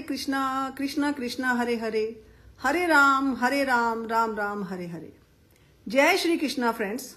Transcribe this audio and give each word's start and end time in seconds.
कृष्णा 0.02 0.42
कृष्णा 0.78 1.10
कृष्णा 1.12 1.52
हरे 1.52 1.76
हरे 1.76 2.04
हरे 2.60 2.86
राम 2.86 3.34
हरे 3.34 3.62
राम 3.64 4.06
राम 4.06 4.36
राम 4.36 4.64
हरे 4.64 4.86
हरे 4.86 5.10
ਜੈ 5.86 6.14
ਸ਼੍ਰੀ 6.16 6.36
ਕ੍ਰਿਸ਼ਨਾ 6.36 6.70
ਫਰੈਂਡਸ 6.72 7.14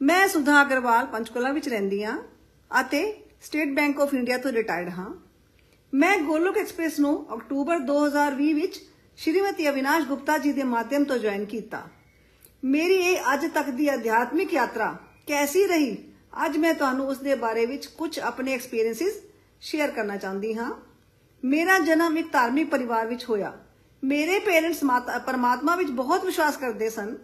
ਮੈਂ 0.00 0.26
ਸੁਧਾ 0.28 0.60
ਅਗਰਵਾਲ 0.62 1.06
ਪੰਚਕੁਲਾ 1.06 1.50
ਵਿੱਚ 1.52 1.68
ਰਹਿੰਦੀ 1.68 2.02
ਹਾਂ 2.04 2.16
ਅਤੇ 2.70 3.00
ਸਟੇਟ 3.42 3.74
ਬੈਂਕ 3.74 4.00
ਆਫ 4.00 4.14
ਇੰਡੀਆ 4.14 4.38
ਤੋਂ 4.38 4.52
ਰਿਟਾਇਰਡ 4.52 4.88
ਹਾਂ 4.88 5.08
ਮੈਂ 5.92 6.16
ਗੋਲੋਕ 6.18 6.58
ਐਕਸਪ੍ਰੈਸ 6.58 6.98
ਨੂੰ 7.00 7.12
ਅਕਤੂਬਰ 7.34 7.78
2020 7.90 8.52
ਵਿੱਚ 8.54 8.80
ਸ਼੍ਰੀਮਤੀ 9.18 9.68
ਅਵਿਨਾਸ਼ 9.68 10.06
ਗੁਪਤਾ 10.06 10.38
ਜੀ 10.38 10.52
ਦੇ 10.52 10.62
ਮਾਧਿਅਮ 10.62 11.04
ਤੋਂ 11.04 11.18
ਜੁਆਇਨ 11.18 11.44
ਕੀਤਾ 11.44 11.82
ਮੇਰੀ 12.62 12.96
ਇਹ 13.02 13.32
ਅੱਜ 13.32 13.46
ਤੱਕ 13.54 13.70
ਦੀ 13.70 13.94
ਅਧਿਆਤਮਿਕ 13.94 14.54
ਯਾਤਰਾ 14.54 14.96
ਕੈਸੀ 15.28 15.66
ਰਹੀ 15.66 15.96
ਅੱਜ 16.46 16.56
ਮੈਂ 16.56 16.74
ਤੁਹਾਨੂੰ 16.74 17.06
ਉਸ 17.08 17.18
ਦੇ 17.18 17.34
ਬਾਰੇ 17.36 17.66
ਵਿੱਚ 17.66 17.86
ਕੁਝ 17.98 18.18
ਆਪਣੇ 18.20 18.54
ਐਕਸਪੀਰੀਐਂਸਿਸ 18.54 19.20
ਸ਼ੇਅਰ 19.62 19.90
ਕਰਨਾ 19.90 20.16
ਚਾਹੁੰਦੀ 20.16 20.54
ਹਾਂ 20.54 20.70
ਮੇਰਾ 21.45 21.77
ਜਨਮ 21.79 22.17
ਇੱਕ 22.17 22.31
ਧਾਰਮਿਕ 22.31 22.69
ਪਰਿਵਾਰ 22.69 23.07
ਵਿੱਚ 23.07 23.23
ਹੋਇਆ। 23.29 23.51
ਮੇਰੇ 24.03 24.37
ਪੇਰੈਂਟਸ 24.39 24.79
ਪਰਮਾਤਮਾ 25.25 25.75
ਵਿੱਚ 25.75 25.89
ਬਹੁਤ 25.89 26.23
ਵਿਸ਼ਵਾਸ 26.25 26.55
ਕਰਦੇ 26.57 26.89
ਸਨ, 26.89 27.15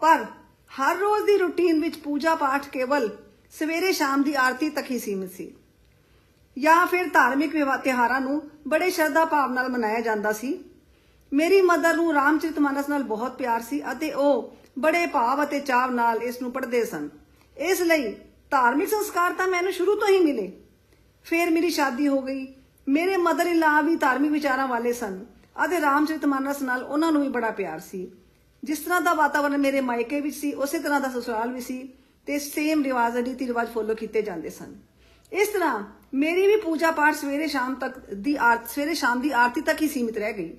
ਪਰ 0.00 0.24
ਹਰ 0.70 0.96
ਰੋਜ਼ 0.96 1.24
ਦੀ 1.26 1.36
ਰੁਟੀਨ 1.38 1.80
ਵਿੱਚ 1.80 1.96
ਪੂਜਾ 1.98 2.34
ਪਾਠ 2.34 2.68
ਕੇਵਲ 2.68 3.08
ਸਵੇਰੇ 3.52 3.92
ਸ਼ਾਮ 3.92 4.22
ਦੀ 4.22 4.34
ਆਰਤੀ 4.34 4.70
ਤੱਕ 4.70 4.90
ਹੀ 4.90 4.98
ਸੀਮਿਤ 4.98 5.32
ਸੀ। 5.32 5.52
ਜਾਂ 6.56 6.86
ਫਿਰ 6.86 7.08
ਧਾਰਮਿਕ 7.08 7.52
ਤਿਹਾਰਾਂ 7.84 8.20
ਨੂੰ 8.20 8.40
ਬੜੇ 8.68 8.88
ਸ਼ਰਧਾ 8.90 9.24
ਭਾਵ 9.24 9.52
ਨਾਲ 9.52 9.68
ਮਨਾਇਆ 9.68 10.00
ਜਾਂਦਾ 10.00 10.32
ਸੀ। 10.32 10.58
ਮੇਰੀ 11.32 11.60
ਮਦਰ 11.62 11.94
ਨੂੰ 11.96 12.12
ਰਾਮਚਰਿਤਮਾਨਸ 12.14 12.88
ਨਾਲ 12.88 13.02
ਬਹੁਤ 13.04 13.36
ਪਿਆਰ 13.38 13.62
ਸੀ 13.62 13.80
ਅਤੇ 13.92 14.10
ਉਹ 14.12 14.56
ਬੜੇ 14.78 15.06
ਭਾਵ 15.08 15.42
ਅਤੇ 15.44 15.60
ਚਾਵ 15.60 15.90
ਨਾਲ 15.90 16.22
ਇਸ 16.22 16.40
ਨੂੰ 16.42 16.50
ਪੜ੍ਹਦੇ 16.52 16.84
ਸਨ। 16.84 17.08
ਇਸ 17.56 17.80
ਲਈ 17.82 18.10
ਧਾਰਮਿਕ 18.50 18.88
ਸੰਸਕਾਰ 18.88 19.32
ਤਾਂ 19.32 19.46
ਮੈਨੂੰ 19.48 19.72
ਸ਼ੁਰੂ 19.72 19.94
ਤੋਂ 19.94 20.08
ਹੀ 20.08 20.18
ਮਿਲੇ। 20.20 20.50
ਫਿਰ 21.26 21.50
ਮੇਰੀ 21.50 21.70
ਸ਼ਾਦੀ 21.70 22.08
ਹੋ 22.08 22.20
ਗਈ। 22.22 22.46
ਮੇਰੇ 22.86 23.16
ਮਦਰ 23.16 23.46
ਇਲਾ 23.46 23.80
ਵੀ 23.80 23.94
ਧਾਰਮਿਕ 23.96 24.30
ਵਿਚਾਰਾਂ 24.32 24.66
ਵਾਲੇ 24.68 24.92
ਸਨ। 24.92 25.18
ਅਤੇ 25.56 25.80
ਰਾਮਚਰਿਤਮਾਨਸ 25.80 26.62
ਨਾਲ 26.62 26.82
ਉਹਨਾਂ 26.82 27.10
ਨੂੰ 27.12 27.22
ਵੀ 27.22 27.28
ਬੜਾ 27.28 27.50
ਪਿਆਰ 27.50 27.78
ਸੀ। 27.80 28.10
ਜਿਸ 28.62 28.78
ਤਰ੍ਹਾਂ 28.78 29.00
ਦਾ 29.00 29.12
ਵਾਤਾਵਰਣ 29.14 29.58
ਮੇਰੇ 29.58 29.80
ਮਾਇਕੇ 29.80 30.20
ਵਿੱਚ 30.20 30.36
ਸੀ, 30.36 30.52
ਉਸੇ 30.52 30.78
ਤਰ੍ਹਾਂ 30.78 31.00
ਦਾ 31.00 31.08
ਸਸੁਰਾਲ 31.10 31.52
ਵੀ 31.52 31.60
ਸੀ 31.60 31.78
ਤੇ 32.26 32.38
ਸੇਮ 32.38 32.82
ਰਿਵਾਜ 32.84 33.16
ਰੀਤੀ 33.18 33.46
ਰਿਵਾਜ 33.46 33.68
ਫੋਲੋ 33.68 33.94
ਕੀਤੇ 33.94 34.22
ਜਾਂਦੇ 34.22 34.50
ਸਨ। 34.50 34.74
ਇਸ 35.32 35.48
ਤਰ੍ਹਾਂ 35.48 35.82
ਮੇਰੀ 36.14 36.46
ਵੀ 36.46 36.56
ਪੂਜਾ 36.56 36.90
ਪਾਠ 36.90 37.14
ਸਵੇਰੇ 37.14 37.46
ਸ਼ਾਮ 37.46 37.74
ਤੱਕ 37.74 37.98
ਦੀ 38.16 38.36
ਆਰਤ 38.40 38.68
ਸਵੇਰੇ 38.68 38.94
ਸ਼ਾਮ 38.94 39.20
ਦੀ 39.20 39.30
ਆਰਤੀ 39.34 39.60
ਤੱਕ 39.60 39.82
ਹੀ 39.82 39.88
ਸੀਮਿਤ 39.88 40.18
ਰਹਿ 40.18 40.32
ਗਈ। 40.32 40.50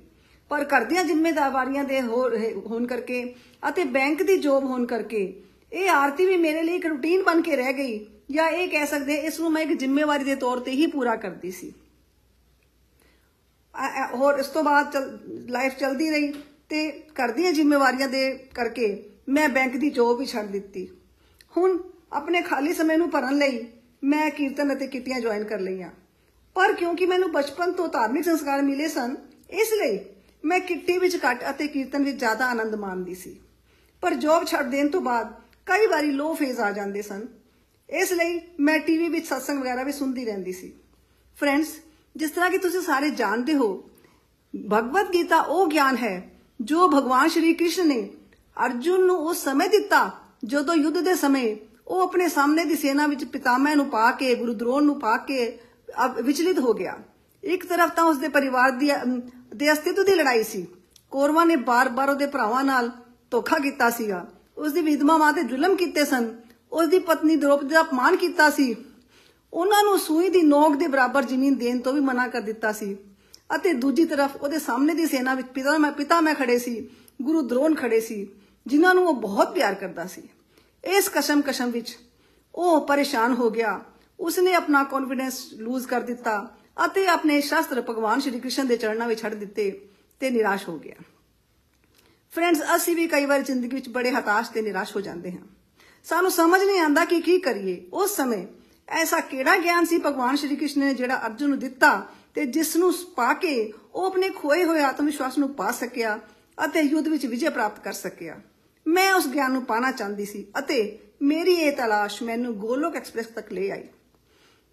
ਪਰ 0.50 0.64
ਕਰਦਿਆਂ 0.64 1.04
ਜ਼ਿੰਮੇਵਾਰੀਆਂ 1.04 1.84
ਦੇ 1.84 2.00
ਹੋਣ 2.00 2.86
ਕਰਕੇ 2.86 3.22
ਅਤੇ 3.68 3.84
ਬੈਂਕ 3.84 4.22
ਦੀ 4.22 4.36
ਜੋਬ 4.38 4.64
ਹੋਣ 4.64 4.84
ਕਰਕੇ 4.86 5.22
ਇਹ 5.72 5.88
ਆਰਤੀ 5.90 6.26
ਵੀ 6.26 6.36
ਮੇਰੇ 6.36 6.62
ਲਈ 6.62 6.74
ਇੱਕ 6.76 6.86
ਰੁਟੀਨ 6.86 7.22
ਬਣ 7.22 7.40
ਕੇ 7.40 7.56
ਰਹਿ 7.56 7.72
ਗਈ। 7.72 8.04
ਜਾਂ 8.30 8.48
ਇਹ 8.48 8.68
ਕਹਿ 8.68 8.86
ਸਕਦੇ 8.86 9.14
ਇਸ 9.20 9.40
ਨੂੰ 9.40 9.50
ਮੈਂ 9.52 9.62
ਇੱਕ 9.62 9.72
ਜ਼ਿੰਮੇਵਾਰੀ 9.72 10.24
ਦੇ 10.24 10.34
ਤੌਰ 10.36 10.60
ਤੇ 10.60 10.70
ਹੀ 10.70 10.86
ਪੂਰਾ 10.86 11.16
ਕਰਦੀ 11.16 11.50
ਸੀ। 11.50 11.72
ਹੋਰ 14.13 14.39
ਇਸ 14.39 14.47
ਤੋਂ 14.47 14.63
ਬਾਅਦ 14.63 14.95
ਲਾਈਫ 15.49 15.77
ਚਲਦੀ 15.77 16.09
ਰਹੀ 16.09 16.33
ਤੇ 16.69 16.89
ਕਰਦੀਆਂ 17.15 17.51
ਜ਼ਿੰਮੇਵਾਰੀਆਂ 17.53 18.07
ਦੇ 18.09 18.29
ਕਰਕੇ 18.53 18.87
ਮੈਂ 19.29 19.47
ਬੈਂਕ 19.49 19.75
ਦੀ 19.77 19.89
ਜੋਬ 19.89 20.19
ਵੀ 20.19 20.25
ਛੱਡ 20.25 20.47
ਦਿੱਤੀ 20.47 20.87
ਹੁਣ 21.57 21.77
ਆਪਣੇ 22.11 22.41
ਖਾਲੀ 22.41 22.73
ਸਮੇਂ 22.73 22.97
ਨੂੰ 22.97 23.09
ਭਰਨ 23.09 23.37
ਲਈ 23.37 23.65
ਮੈਂ 24.03 24.29
ਕੀਰਤਨ 24.29 24.73
ਅਤੇ 24.73 24.87
ਕਿੱਟੀਆਂ 24.87 25.19
ਜੁਆਇਨ 25.19 25.43
ਕਰ 25.43 25.59
ਲਈਆਂ 25.59 25.89
ਪਰ 26.55 26.73
ਕਿਉਂਕਿ 26.73 27.05
ਮੈਨੂੰ 27.05 27.31
ਬਚਪਨ 27.31 27.71
ਤੋਂ 27.71 27.87
ਧਾਰਮਿਕ 27.87 28.23
ਸੰਸਕਾਰ 28.23 28.61
ਮਿਲੇ 28.61 28.87
ਸਨ 28.87 29.15
ਇਸ 29.49 29.73
ਲਈ 29.73 29.99
ਮੈਂ 30.43 30.59
ਕਿੱਟੀ 30.59 30.97
ਵਿੱਚ 30.97 31.17
ਘੱਟ 31.25 31.43
ਅਤੇ 31.49 31.67
ਕੀਰਤਨ 31.67 32.03
ਵਿੱਚ 32.03 32.17
ਜ਼ਿਆਦਾ 32.17 32.45
ਆਨੰਦ 32.45 32.75
ਮਾਣਦੀ 32.75 33.15
ਸੀ 33.15 33.39
ਪਰ 34.03 34.13
ਜੋਬ 34.15 34.45
ਛੱਡ 34.45 34.69
ਦੇਣ 34.69 34.87
ਤੋਂ 34.87 35.01
ਬਾਅਦ 35.01 35.33
ਕਈ 35.67 35.87
ਵਾਰੀ 35.87 36.11
ਲੋ 36.11 36.33
ਫੇਜ਼ 36.33 36.59
ਆ 36.59 36.71
ਜਾਂਦੇ 36.71 37.01
ਸਨ 37.01 37.25
ਇਸ 37.89 38.11
ਲਈ 38.11 38.39
ਮੈਂ 38.59 38.79
ਟੀਵੀ 38.79 39.07
ਵਿੱਚ 39.09 39.33
satsang 39.33 39.59
ਵਗੈਰਾ 39.59 39.83
ਵੀ 39.83 39.91
ਸੁਣਦੀ 39.91 40.25
ਰਹਿੰਦੀ 40.25 40.53
ਸੀ 40.53 40.73
ਫਰੈਂਡਸ 41.37 41.69
ਜਿਸ 42.15 42.31
ਤਰ੍ਹਾਂ 42.31 42.49
ਕਿ 42.49 42.57
ਤੁਸੀਂ 42.57 42.81
ਸਾਰੇ 42.81 43.09
ਜਾਣਦੇ 43.09 43.53
ਹੋ 43.53 43.69
ਭਗਵਦ 44.53 45.11
ਗੀਤਾ 45.13 45.39
ਉਹ 45.39 45.67
ਗਿਆਨ 45.67 45.97
ਹੈ 45.97 46.29
ਜੋ 46.59 46.87
ਭਗਵਾਨ 46.89 47.29
ਸ਼੍ਰੀ 47.29 47.53
ਕ੍ਰਿਸ਼ਨ 47.53 47.87
ਨੇ 47.87 48.01
ਅਰਜੁਨ 48.57 49.05
ਨੂੰ 49.05 49.17
ਉਸ 49.27 49.43
ਸਮੇਂ 49.43 49.69
ਦਿੱਤਾ 49.69 50.09
ਜਦੋਂ 50.45 50.75
ਯੁੱਧ 50.75 50.97
ਦੇ 50.99 51.15
ਸਮੇਂ 51.15 51.55
ਉਹ 51.87 52.01
ਆਪਣੇ 52.01 52.27
ਸਾਹਮਣੇ 52.27 52.65
ਦੀ 52.65 52.75
ਸੈਨਾ 52.75 53.05
ਵਿੱਚ 53.07 53.23
ਪਿਤਾਮਹ 53.25 53.75
ਨੂੰ 53.75 53.85
ਪਾ 53.89 54.09
ਕੇ 54.11 54.33
ਗੁਰੂ 54.35 54.53
ਦਰੋਣ 54.53 54.83
ਨੂੰ 54.83 54.99
ਪਾ 54.99 55.15
ਕੇ 55.17 55.45
ਵਿਚਲਿਤ 56.21 56.59
ਹੋ 56.59 56.73
ਗਿਆ 56.73 56.97
ਇੱਕ 57.43 57.65
ਤਰਫ 57.65 57.93
ਤਾਂ 57.95 58.03
ਉਸਦੇ 58.03 58.27
ਪਰਿਵਾਰ 58.27 58.71
ਦੀ 58.71 58.89
ਦੇ 59.55 59.71
ਅਸਤਿਤਵ 59.71 60.03
ਦੀ 60.03 60.15
ਲੜਾਈ 60.15 60.43
ਸੀ 60.43 60.65
ਕੋਰਵਾ 61.11 61.43
ਨੇ 61.43 61.55
ਬਾਰ-ਬਾਰ 61.55 62.09
ਉਹਦੇ 62.09 62.25
ਭਰਾਵਾਂ 62.27 62.63
ਨਾਲ 62.63 62.89
ਧੋਖਾ 63.31 63.57
ਕੀਤਾ 63.59 63.89
ਸੀਗਾ 63.89 64.25
ਉਸ 64.57 64.73
ਦੀ 64.73 64.81
ਵਿਧਵਾ 64.81 65.17
ਮਾਂ 65.17 65.31
ਤੇ 65.33 65.43
ਜ਼ੁਲਮ 65.43 65.75
ਕੀਤੇ 65.75 66.05
ਸਨ 66.05 66.29
ਉਸ 66.71 66.87
ਦੀ 66.87 66.99
ਪਤਨੀ 66.99 67.35
ਦ੍ਰੋਪਦੀ 67.35 67.73
ਦਾ 67.73 67.81
ਅਪਮਾਨ 67.81 68.15
ਕੀਤਾ 68.15 68.49
ਸੀ 68.49 68.75
ਉਹਨਾਂ 69.53 69.83
ਨੂੰ 69.83 69.97
ਸੂਈ 69.99 70.29
ਦੀ 70.29 70.41
ਨੋਕ 70.41 70.75
ਦੇ 70.75 70.87
ਬਰਾਬਰ 70.87 71.23
ਜ਼ਮੀਨ 71.23 71.55
ਦੇਣ 71.55 71.79
ਤੋਂ 71.79 71.93
ਵੀ 71.93 71.99
ਮਨਾ 71.99 72.27
ਕਰ 72.27 72.41
ਦਿੱਤਾ 72.41 72.71
ਸੀ 72.71 72.95
ਅਤੇ 73.49 73.73
ਦੂਜੀ 73.73 74.05
ਤਰਫ 74.05 74.35
ਉਹਦੇ 74.35 74.59
ਸਾਹਮਣੇ 74.59 74.93
ਦੀ 74.93 75.05
ਸੈਨਾ 75.05 75.33
ਵਿੱਚ 75.33 75.47
ਪਿਤਾ 75.47 75.77
ਮੈਂ 75.77 75.91
ਪਿਤਾ 75.91 76.19
ਮੈਂ 76.21 76.33
ਖੜੇ 76.35 76.57
ਸੀ 76.59 76.89
ਗੁਰੂ 77.21 77.41
ਦਰੋਣ 77.41 77.75
ਖੜੇ 77.75 77.99
ਸੀ 77.99 78.27
ਜਿਨ੍ਹਾਂ 78.65 78.93
ਨੂੰ 78.95 79.07
ਉਹ 79.07 79.13
ਬਹੁਤ 79.13 79.53
ਪਿਆਰ 79.53 79.75
ਕਰਦਾ 79.75 80.05
ਸੀ 80.05 80.21
ਇਸ 80.83 81.09
ਕਸ਼ਮ 81.09 81.41
ਕਸ਼ਮ 81.41 81.71
ਵਿੱਚ 81.71 81.97
ਉਹ 82.55 82.85
ਪਰੇਸ਼ਾਨ 82.87 83.33
ਹੋ 83.33 83.49
ਗਿਆ 83.49 83.79
ਉਸਨੇ 84.19 84.53
ਆਪਣਾ 84.53 84.83
ਕੌਨਫੀਡੈਂਸ 84.83 85.43
ਲੂਜ਼ 85.53 85.87
ਕਰ 85.87 86.01
ਦਿੱਤਾ 86.01 86.39
ਅਤੇ 86.85 87.05
ਆਪਣੇ 87.07 87.39
ਸ਼ਾਸਤਰ 87.41 87.81
ਭਗਵਾਨ 87.81 88.19
ਸ਼੍ਰੀ 88.19 88.39
ਕ੍ਰਿਸ਼ਨ 88.39 88.67
ਦੇ 88.67 88.77
ਚਰਨਾਂ 88.77 89.07
ਵਿੱਚ 89.07 89.21
ਛੱਡ 89.21 89.33
ਦਿੱਤੇ 89.33 89.69
ਤੇ 90.21 90.29
ਨਿਰਾਸ਼ 90.29 90.67
ਹੋ 90.69 90.77
ਗਿਆ 90.77 91.03
ਫਰੈਂਡਸ 92.33 92.61
ਅਸੀਂ 92.75 92.95
ਵੀ 92.95 93.07
ਕਈ 93.07 93.25
ਵਾਰ 93.25 93.41
ਜ਼ਿੰਦਗੀ 93.41 93.75
ਵਿੱਚ 93.75 93.89
ਬੜੇ 93.89 94.11
ਹਤਾਸ਼ 94.11 94.51
ਤੇ 94.51 94.61
ਨਿਰਾਸ਼ 94.61 94.95
ਹੋ 94.95 95.01
ਜਾਂਦੇ 95.01 95.31
ਹਾਂ 95.31 95.45
ਸਾਨੂੰ 96.05 96.31
ਸਮਝ 96.31 96.61
ਨਹੀਂ 96.63 96.79
ਆਉਂਦਾ 96.79 97.05
ਕਿ 97.05 97.19
ਕੀ 97.21 97.39
ਕਰੀਏ 97.39 97.81
ਉਸ 97.93 98.15
ਸਮੇਂ 98.15 98.45
ਐਸਾ 98.88 99.20
ਕਿਹੜਾ 99.20 99.56
ਗਿਆਨ 99.58 99.84
ਸੀ? 99.84 99.98
ਭਗਵਾਨ 99.98 100.36
ਸ਼੍ਰੀ 100.36 100.56
ਕ੍ਰਿਸ਼ਨ 100.56 100.80
ਨੇ 100.80 100.94
ਜਿਹੜਾ 100.94 101.16
ਅਰਜੁਨ 101.26 101.48
ਨੂੰ 101.48 101.58
ਦਿੱਤਾ 101.58 102.06
ਤੇ 102.34 102.44
ਜਿਸ 102.46 102.76
ਨੂੰ 102.76 102.92
ਪਾ 103.16 103.32
ਕੇ 103.34 103.72
ਉਹ 103.94 104.06
ਆਪਣੇ 104.06 104.28
ਖੋਏ 104.30 104.64
ਹੋਏ 104.64 104.82
ਆਤਮ 104.82 105.06
ਵਿਸ਼ਵਾਸ 105.06 105.38
ਨੂੰ 105.38 105.52
ਪਾ 105.54 105.70
ਸਕਿਆ 105.72 106.18
ਅਤੇ 106.64 106.80
ਯੁੱਧ 106.80 107.08
ਵਿੱਚ 107.08 107.26
ਵਿਜੇ 107.26 107.48
ਪ੍ਰਾਪਤ 107.48 107.84
ਕਰ 107.84 107.92
ਸਕਿਆ। 107.92 108.40
ਮੈਂ 108.86 109.12
ਉਸ 109.14 109.26
ਗਿਆਨ 109.26 109.52
ਨੂੰ 109.52 109.64
ਪਾਣਾ 109.64 109.90
ਚਾਹੁੰਦੀ 109.90 110.24
ਸੀ 110.24 110.44
ਅਤੇ 110.58 110.98
ਮੇਰੀ 111.22 111.54
ਇਹ 111.54 111.72
ਤਲਾਸ਼ 111.72 112.22
ਮੈਨੂੰ 112.22 112.54
ਗੋਲੋਕ 112.54 112.96
ਐਕਸਪ੍ਰੈਸ 112.96 113.26
ਤੱਕ 113.26 113.52
ਲੈ 113.52 113.68
ਆਈ। 113.70 113.84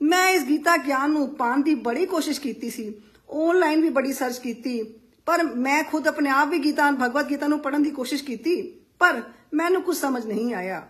ਮੈਂ 0.02 0.30
ਇਸ 0.30 0.44
ਗੀਤਾ 0.44 0.76
ਗਿਆਨ 0.78 1.12
ਨੂੰ 1.12 1.28
ਪਾਣ 1.36 1.62
ਦੀ 1.62 1.76
ਬੜੀ 1.76 2.06
ਕੋਸ਼ਿਸ਼ 2.06 2.42
ਕੀਤੀ 2.42 2.70
ਸੀ। 2.70 2.94
ਆਨਲਾਈਨ 3.30 3.82
ਵੀ 3.82 3.90
ਬੜੀ 3.90 4.14
ਸਰਚ 4.14 4.38
ਕੀਤੀ। 4.38 4.82
ਪਰ 5.26 5.44
ਮੈਂ 5.44 5.84
ਖੁਦ 5.84 6.08
ਆਪਣੇ 6.08 6.30
ਆਪ 6.30 6.48
ਵੀ 6.48 6.60
ਗੀਤਾ 6.60 6.90
ਭਗਵਤ 6.92 7.26
ਗੀਤਾ 7.26 7.48
ਨੂੰ 7.48 7.60
ਪੜਨ 7.60 7.84
ਦੀ 7.84 7.90
ਕੋਸ਼ਿਸ਼ 7.90 8.24
ਕੀਤੀ, 8.24 8.62
ਪਰ 9.00 9.22
ਮੈਨੂੰ 9.54 9.82
ਕੁਝ 9.82 9.98
ਸਮਝ 9.98 10.26
ਨਹੀਂ 10.26 10.54
ਆਇਆ। 10.54 10.88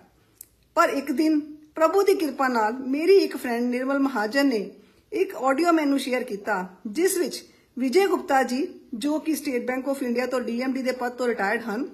ਪਰ 0.75 0.89
ਇੱਕ 0.89 1.11
ਦਿਨ 1.11 1.39
ਪ੍ਰਭੂ 1.80 2.02
ਦੀ 2.02 2.14
ਕਿਰਪਾ 2.14 2.48
ਨਾਲ 2.48 2.72
ਮੇਰੀ 2.88 3.16
ਇੱਕ 3.16 3.36
ਫਰੈਂਡ 3.36 3.62
ਨਿਰਮਲ 3.62 3.98
ਮਹਾਜਨ 3.98 4.46
ਨੇ 4.46 4.70
ਇੱਕ 5.12 5.34
ਆਡੀਓ 5.34 5.72
ਮੈਨੂੰ 5.72 5.98
ਸ਼ੇਅਰ 5.98 6.24
ਕੀਤਾ 6.24 6.66
ਜਿਸ 6.86 7.16
ਵਿੱਚ 7.18 7.42
ਵਿਜੇ 7.76 8.06
ਗੁਪਤਾ 8.06 8.42
ਜੀ 8.42 8.66
ਜੋ 8.94 9.18
ਕਿ 9.18 9.34
ਸਟੇਟ 9.34 9.66
ਬੈਂਕ 9.66 9.88
ਆਫ 9.88 10.02
ਇੰਡੀਆ 10.02 10.26
ਤੋਂ 10.26 10.40
ਡੀਐਮਡੀ 10.40 10.82
ਦੇ 10.82 10.92
ਪਦ 10.92 11.12
ਤੋਂ 11.12 11.26
ਰਿਟਾਇਰਡ 11.26 11.62
ਹਨ 11.62 11.86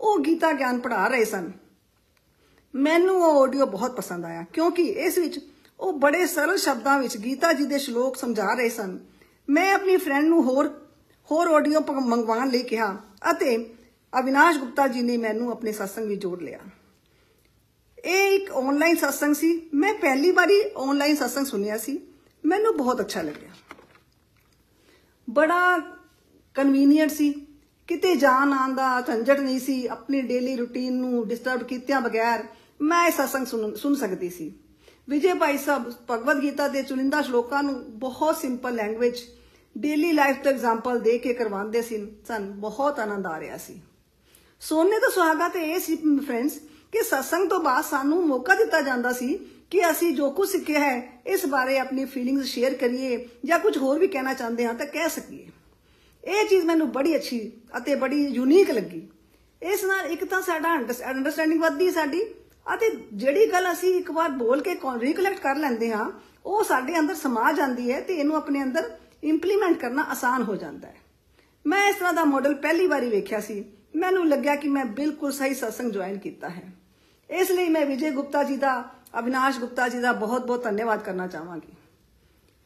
ਉਹ 0.00 0.18
ਗੀਤਾ 0.18 0.52
ਗਿਆਨ 0.52 0.78
ਪੜ੍ਹਾ 0.78 1.06
ਰਹੇ 1.08 1.24
ਸਨ 1.24 1.50
ਮੈਨੂੰ 2.74 3.20
ਉਹ 3.22 3.42
ਆਡੀਓ 3.42 3.66
ਬਹੁਤ 3.66 3.96
ਪਸੰਦ 3.96 4.24
ਆਇਆ 4.24 4.44
ਕਿਉਂਕਿ 4.52 4.82
ਇਸ 4.82 5.18
ਵਿੱਚ 5.18 5.40
ਉਹ 5.80 5.92
ਬੜੇ 5.92 6.26
ਸਰਲ 6.26 6.56
ਸ਼ਬਦਾਂ 6.56 6.98
ਵਿੱਚ 7.00 7.16
ਗੀਤਾ 7.16 7.52
ਜੀ 7.52 7.64
ਦੇ 7.64 7.78
ਸ਼ਲੋਕ 7.78 8.16
ਸਮਝਾ 8.16 8.52
ਰਹੇ 8.54 8.68
ਸਨ 8.68 8.98
ਮੈਂ 9.48 9.72
ਆਪਣੀ 9.74 9.96
ਫਰੈਂਡ 9.96 10.28
ਨੂੰ 10.28 10.42
ਹੋਰ 10.42 10.68
ਹੋਰ 11.28 11.48
ਆਡੀਓ 11.48 11.80
ਮੰਗਵਾਉਣ 11.80 12.50
ਲਈ 12.50 12.62
ਕਿਹਾ 12.62 12.96
ਅਤੇ 13.30 13.56
ਅਵਿਨਾਸ਼ 14.12 14.58
ਗੁਪਤਾ 14.58 14.86
ਜੀ 14.88 15.02
ਨੇ 15.02 15.16
ਮੈਨੂੰ 15.16 15.50
ਆਪਣੇ 15.50 15.72
satsang 15.72 16.06
ਵਿੱਚ 16.06 16.20
ਜੋੜ 16.20 16.42
ਲਿਆ 16.42 16.58
ਇਹ 18.05 18.31
ਇੱਕ 18.31 18.51
ਆਨਲਾਈਨ 18.51 18.97
satsang 18.97 19.33
ਸੀ। 19.33 19.69
ਮੈਂ 19.73 19.93
ਪਹਿਲੀ 19.93 20.31
ਵਾਰੀ 20.31 20.61
ਆਨਲਾਈਨ 20.77 21.17
satsang 21.17 21.45
ਸੁਣਿਆ 21.45 21.77
ਸੀ। 21.77 21.99
ਮੈਨੂੰ 22.45 22.77
ਬਹੁਤ 22.77 23.01
ਅੱਛਾ 23.01 23.21
ਲੱਗਿਆ। 23.21 23.49
ਬੜਾ 25.29 25.79
ਕਨਵੀਨੀਅੰਟ 26.53 27.11
ਸੀ। 27.11 27.47
ਕਿਤੇ 27.87 28.15
ਜਾਣ 28.15 28.53
ਆਉਣ 28.53 28.73
ਦਾ 28.73 29.01
ਝੰਜਟ 29.01 29.39
ਨਹੀਂ 29.39 29.59
ਸੀ। 29.59 29.87
ਆਪਣੀ 29.87 30.21
ਡੇਲੀ 30.21 30.55
ਰੁਟੀਨ 30.55 30.93
ਨੂੰ 30.93 31.27
ਡਿਸਟਰਬ 31.27 31.63
ਕੀਤਿਆਂ 31.63 32.01
ਬਗੈਰ 32.01 32.43
ਮੈਂ 32.81 33.07
ਇਹ 33.07 33.11
ਸਤਸੰਗ 33.11 33.75
ਸੁਣ 33.75 33.95
ਸਕਦੀ 33.95 34.29
ਸੀ। 34.29 34.53
ਵਿਜੇ 35.09 35.33
ਭਾਈ 35.33 35.57
ਸਾਹਿਬ, 35.57 35.93
ਭਗਵਦ 36.11 36.41
ਗੀਤਾ 36.41 36.67
ਦੇ 36.67 36.83
ਚੁਣਿੰਦਾ 36.83 37.21
ਸ਼ਲੋਕਾਂ 37.21 37.63
ਨੂੰ 37.63 37.99
ਬਹੁਤ 37.99 38.37
ਸਿੰਪਲ 38.37 38.75
ਲੈਂਗੁਏਜ 38.75 39.17
ਡੇਲੀ 39.77 40.11
ਲਾਈਫ 40.11 40.35
ਤੋਂ 40.43 40.51
ਐਗਜ਼ਾਮਪਲ 40.51 40.99
ਦੇ 40.99 41.17
ਕੇ 41.17 41.33
ਕਰਵਾਉਂਦੇ 41.33 41.81
ਸੀ, 41.81 42.07
ਸਨ। 42.27 42.51
ਬਹੁਤ 42.51 42.99
ਆਨੰਦ 42.99 43.25
ਆ 43.25 43.39
ਰਿਹਾ 43.39 43.57
ਸੀ। 43.57 43.81
ਸੋਨੇ 44.59 44.99
ਤੋਂ 44.99 45.11
ਸੁਹਾਗਾ 45.11 45.49
ਤੇ 45.49 45.59
ਇਹ 45.59 45.79
ਸੀ 45.79 45.95
ਫਰੈਂਡਸ 45.95 46.59
ਕਿ 46.92 47.02
ਸਤਸੰਗ 47.02 47.48
ਤੋਂ 47.48 47.58
ਬਾਅਦ 47.60 47.84
ਸਾਨੂੰ 47.84 48.26
ਮੌਕਾ 48.26 48.54
ਦਿੱਤਾ 48.54 48.80
ਜਾਂਦਾ 48.80 49.12
ਸੀ 49.12 49.38
ਕਿ 49.70 49.90
ਅਸੀਂ 49.90 50.12
ਜੋ 50.14 50.30
ਕੁਝ 50.30 50.48
ਸਿੱਖਿਆ 50.48 50.80
ਹੈ 50.80 50.96
ਇਸ 51.26 51.46
ਬਾਰੇ 51.46 51.78
ਆਪਣੀ 51.78 52.04
ਫੀਲਿੰਗਸ 52.04 52.46
ਸ਼ੇਅਰ 52.46 52.74
ਕਰੀਏ 52.74 53.18
ਜਾਂ 53.44 53.58
ਕੁਝ 53.58 53.76
ਹੋਰ 53.78 53.98
ਵੀ 53.98 54.06
ਕਹਿਣਾ 54.06 54.34
ਚਾਹੁੰਦੇ 54.34 54.66
ਹਾਂ 54.66 54.74
ਤਾਂ 54.74 54.86
ਕਹਿ 54.86 55.08
ਸਕੀਏ 55.08 55.46
ਇਹ 56.24 56.48
ਚੀਜ਼ 56.48 56.64
ਮੈਨੂੰ 56.66 56.90
ਬੜੀ 56.92 57.16
ਅੱਛੀ 57.16 57.40
ਅਤੇ 57.76 57.94
ਬੜੀ 57.94 58.26
ਯੂਨੀਕ 58.26 58.70
ਲੱਗੀ 58.70 59.02
ਇਸ 59.62 59.84
ਨਾਲ 59.84 60.06
ਇੱਕ 60.06 60.24
ਤਾਂ 60.24 60.42
ਸਾਡਾ 60.42 60.74
ਅੰਡਰਸਟੈਂਡਿੰਗ 60.76 61.60
ਵੱਧਦੀ 61.60 61.86
ਹੈ 61.86 61.92
ਸਾਡੀ 61.92 62.22
ਅਤੇ 62.74 62.90
ਜਿਹੜੀ 63.12 63.46
ਗੱਲ 63.52 63.72
ਅਸੀਂ 63.72 63.94
ਇੱਕ 63.94 64.10
ਵਾਰ 64.10 64.30
ਬੋਲ 64.30 64.60
ਕੇ 64.60 64.74
ਰੀਕਲੈਕਟ 65.00 65.40
ਕਰ 65.40 65.56
ਲੈਂਦੇ 65.56 65.92
ਹਾਂ 65.92 66.10
ਉਹ 66.44 66.62
ਸਾਡੇ 66.64 66.98
ਅੰਦਰ 66.98 67.14
ਸਮਾ 67.14 67.52
ਜਾਂਦੀ 67.52 67.90
ਹੈ 67.92 68.00
ਤੇ 68.00 68.14
ਇਹਨੂੰ 68.14 68.36
ਆਪਣੇ 68.36 68.62
ਅੰਦਰ 68.62 68.90
ਇੰਪਲੀਮੈਂਟ 69.22 69.78
ਕਰਨਾ 69.78 70.02
ਆਸਾਨ 70.02 70.42
ਹੋ 70.42 70.56
ਜਾਂਦਾ 70.56 70.88
ਹੈ 70.88 70.94
ਮੈਂ 71.64 71.88
ਇਸ 71.88 71.96
ਤਰ੍ਹਾਂ 71.96 72.12
ਦਾ 72.12 72.24
ਮਾਡਲ 72.24 72.54
ਪਹਿਲੀ 72.54 72.86
ਵਾਰੀ 72.86 73.08
ਵੇਖਿਆ 73.08 73.40
ਸੀ 73.40 73.64
ਮੈਨੂੰ 73.96 74.26
ਲੱਗਿਆ 74.28 74.54
ਕਿ 74.56 74.68
ਮੈਂ 74.68 74.84
ਬਿਲਕੁਲ 74.84 75.32
ਸਹੀ 75.32 75.54
ਸਤਸੰਗ 75.54 75.92
ਜੁਆਇਨ 75.92 76.18
ਕੀਤਾ 76.18 76.48
ਹੈ 76.48 76.72
ਇਸ 77.30 77.50
ਲਈ 77.50 77.68
ਮੈਂ 77.68 77.84
ਵਿਜੇ 77.86 78.10
ਗੁਪਤਾ 78.10 78.42
ਜੀ 78.42 78.56
ਦਾ 78.56 78.82
ਅਵਿਨਾਸ਼ 79.18 79.58
ਗੁਪਤਾ 79.58 79.88
ਜੀ 79.88 80.00
ਦਾ 80.00 80.12
ਬਹੁਤ-ਬਹੁਤ 80.14 80.62
ਧੰਨਵਾਦ 80.64 81.02
ਕਰਨਾ 81.02 81.26
ਚਾਹਾਂਗੀ 81.26 81.74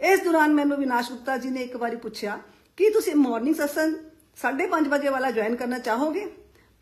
ਇਸ 0.00 0.20
ਦੌਰਾਨ 0.20 0.54
ਮੈਨੂੰ 0.54 0.78
ਵਿਨਾਸ਼ 0.78 1.10
ਗੁਪਤਾ 1.12 1.36
ਜੀ 1.36 1.50
ਨੇ 1.50 1.62
ਇੱਕ 1.62 1.76
ਵਾਰੀ 1.76 1.96
ਪੁੱਛਿਆ 1.96 2.38
ਕਿ 2.78 2.90
ਤੁਸੀਂ 2.90 3.14
ਮਾਰਨਿੰਗ 3.16 3.54
ਸਤਸੰਗ 3.54 3.94
5:30 4.38 4.88
ਵਜੇ 4.88 5.08
ਵਾਲਾ 5.08 5.30
ਜੁਆਇਨ 5.30 5.56
ਕਰਨਾ 5.56 5.78
ਚਾਹੋਗੇ 5.80 6.26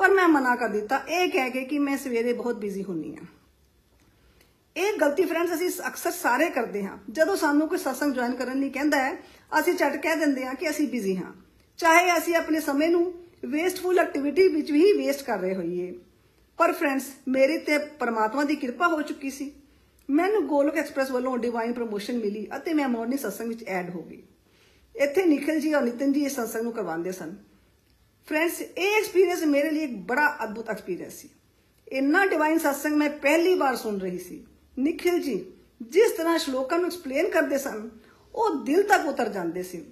ਪਰ 0.01 0.11
ਮੈਂ 0.11 0.29
ਮਨਾ 0.29 0.55
ਕਰ 0.57 0.69
ਦਿੱਤਾ 0.69 1.01
ਇਹ 1.09 1.29
ਕਹਿ 1.31 1.51
ਕੇ 1.51 1.65
ਕਿ 1.65 1.79
ਮੈਂ 1.79 1.97
ਸਵੇਰੇ 1.97 2.33
ਬਹੁਤ 2.33 2.57
ਬਿਜ਼ੀ 2.57 2.83
ਹੁੰਨੀ 2.83 3.17
ਆ 3.17 3.25
ਇਹ 4.77 4.99
ਗਲਤੀ 5.01 5.25
ਫਰੈਂਡਸ 5.25 5.55
ਅਸੀਂ 5.55 5.71
ਅਕਸਰ 5.89 6.11
ਸਾਰੇ 6.11 6.49
ਕਰਦੇ 6.51 6.83
ਹਾਂ 6.85 6.97
ਜਦੋਂ 7.11 7.37
ਸਾਨੂੰ 7.37 7.69
ਕੋਈ 7.69 7.79
ਸਤਸੰਗ 7.79 8.13
ਜੁਆਇਨ 8.15 8.35
ਕਰਨ 8.35 8.61
ਲਈ 8.61 8.69
ਕਹਿੰਦਾ 8.71 8.99
ਹੈ 8.99 9.17
ਅਸੀਂ 9.53 9.75
ਛੱਡ 9.75 9.97
ਕਹਿ 9.97 10.17
ਦਿੰਦੇ 10.17 10.45
ਹਾਂ 10.45 10.55
ਕਿ 10.55 10.71
ਅਸੀਂ 10.71 10.89
ਬਿਜ਼ੀ 10.89 11.17
ਹਾਂ 11.17 11.33
ਚਾਹੇ 11.79 12.17
ਅਸੀਂ 12.19 12.35
ਆਪਣੇ 12.37 12.61
ਸਮੇਂ 12.61 12.89
ਨੂੰ 12.89 13.13
ਵੇਸਟਫੁਲ 13.45 13.99
ਐਕਟੀਵਿਟੀ 13.99 14.47
ਵਿੱਚ 14.49 14.71
ਵੀ 14.73 14.93
ਵੇਸਟ 14.93 15.23
ਕਰ 15.23 15.39
ਰਹੇ 15.39 15.55
ਹੋਈਏ 15.55 15.93
ਪਰ 16.58 16.72
ਫਰੈਂਡਸ 16.72 17.04
ਮੇਰੇ 17.28 17.58
ਤੇ 17.58 17.78
ਪਰਮਾਤਮਾ 17.78 18.44
ਦੀ 18.44 18.56
ਕਿਰਪਾ 18.56 18.88
ਹੋ 18.88 19.02
ਚੁੱਕੀ 19.02 19.30
ਸੀ। 19.30 19.52
ਮੈਨੂੰ 20.10 20.48
ਗੋਲਕ 20.48 20.78
ਐਕਸਪ੍ਰੈਸ 20.78 21.12
ਵੱਲੋਂ 21.12 21.38
ਡਿਵਾਈਨ 21.38 21.74
ਪ੍ਰੋਮੋਸ਼ਨ 21.74 22.18
ਮਿਲੀ 22.18 22.48
ਅਤੇ 22.56 22.74
ਮੈਂ 22.74 22.90
ਮਾਰਨਿੰਗ 22.90 23.20
ਸਤਸੰਗ 23.20 23.48
ਵਿੱਚ 23.48 23.64
ਐਡ 23.64 23.90
ਹੋ 23.90 24.02
ਗਈ। 24.02 24.24
ਇੱਥੇ 24.96 25.26
ਨਿਖਿਲ 25.26 25.60
ਜੀ 25.60 25.74
ਔਰ 25.74 25.82
ਨਿਤਨ 25.82 26.14
ਜੀ 26.14 26.26
ਇਸ 26.26 26.36
ਸਤਸੰਗ 26.36 26.64
ਨੂੰ 26.64 26.72
ਕਰਵਾਉਂਦੇ 26.72 27.12
ਸਨ। 27.12 27.36
ਫਰੈਂਡਸ 28.28 28.62
ਇਹ 28.62 28.98
ਐਕਸਪੀਰੀਅੰਸ 28.98 29.44
ਮੇਰੇ 29.44 29.72
ਲਈ 29.72 29.80
ਇੱਕ 29.80 29.94
ਬੜਾ 29.94 30.38
ਅਦਭੁਤ 30.44 30.70
ਐਕਸਪੀਰੀਅੰਸ 30.70 31.14
ਸੀ। 31.14 31.30
ਇੰਨਾ 31.92 32.26
ਡਿਵਾਈਨ 32.26 32.58
ਸਤਸੰਗ 32.58 32.96
ਮੈਂ 32.96 33.10
ਪਹਿਲੀ 33.10 33.54
ਵਾਰ 33.54 33.76
ਸੁਣ 33.76 33.98
ਰਹੀ 33.98 34.18
ਸੀ। 34.18 34.46
ਨਿਖਿਲ 34.80 35.20
ਜੀ, 35.20 35.46
ਜਿਸ 35.82 36.12
ਤਰ੍ਹਾਂ 36.12 36.38
ਸ਼ਲੋਕਾਂ 36.40 36.78
ਨੂੰ 36.78 36.88
ਐਕਸਪਲੇਨ 36.88 37.30
ਕਰਦੇ 37.30 37.58
ਸਨ, 37.58 37.90
ਉਹ 38.36 38.56
ਦਿਲ 38.56 38.84
ਤੱਕ 38.84 39.08
ਉਤਰ 39.08 39.30
ਜਾਂਦੇ 39.30 39.64
ਸੀ। 39.64 39.84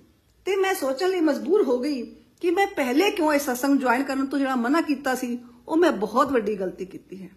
ਤੇ 0.45 0.55
ਮੈਂ 0.55 0.73
ਸੋਚਣ 0.73 1.09
ਲਈ 1.09 1.19
ਮਜਬੂਰ 1.19 1.63
ਹੋ 1.63 1.79
ਗਈ 1.79 2.01
ਕਿ 2.41 2.51
ਮੈਂ 2.51 2.67
ਪਹਿਲੇ 2.67 3.11
ਕਿਉਂ 3.11 3.33
ਇਸ 3.33 3.41
ਸਤਸੰਗ 3.41 3.79
ਜੁਆਇਨ 3.79 4.03
ਕਰਨ 4.03 4.25
ਤੋਂ 4.25 4.39
ਜਿਹੜਾ 4.39 4.55
ਮਨਾ 4.55 4.81
ਕੀਤਾ 4.81 5.15
ਸੀ 5.15 5.39
ਉਹ 5.68 5.76
ਮੈਂ 5.76 5.92
ਬਹੁਤ 5.92 6.32
ਵੱਡੀ 6.32 6.54
ਗਲਤੀ 6.56 6.84
ਕੀਤੀ 6.84 7.22
ਹੈ 7.22 7.28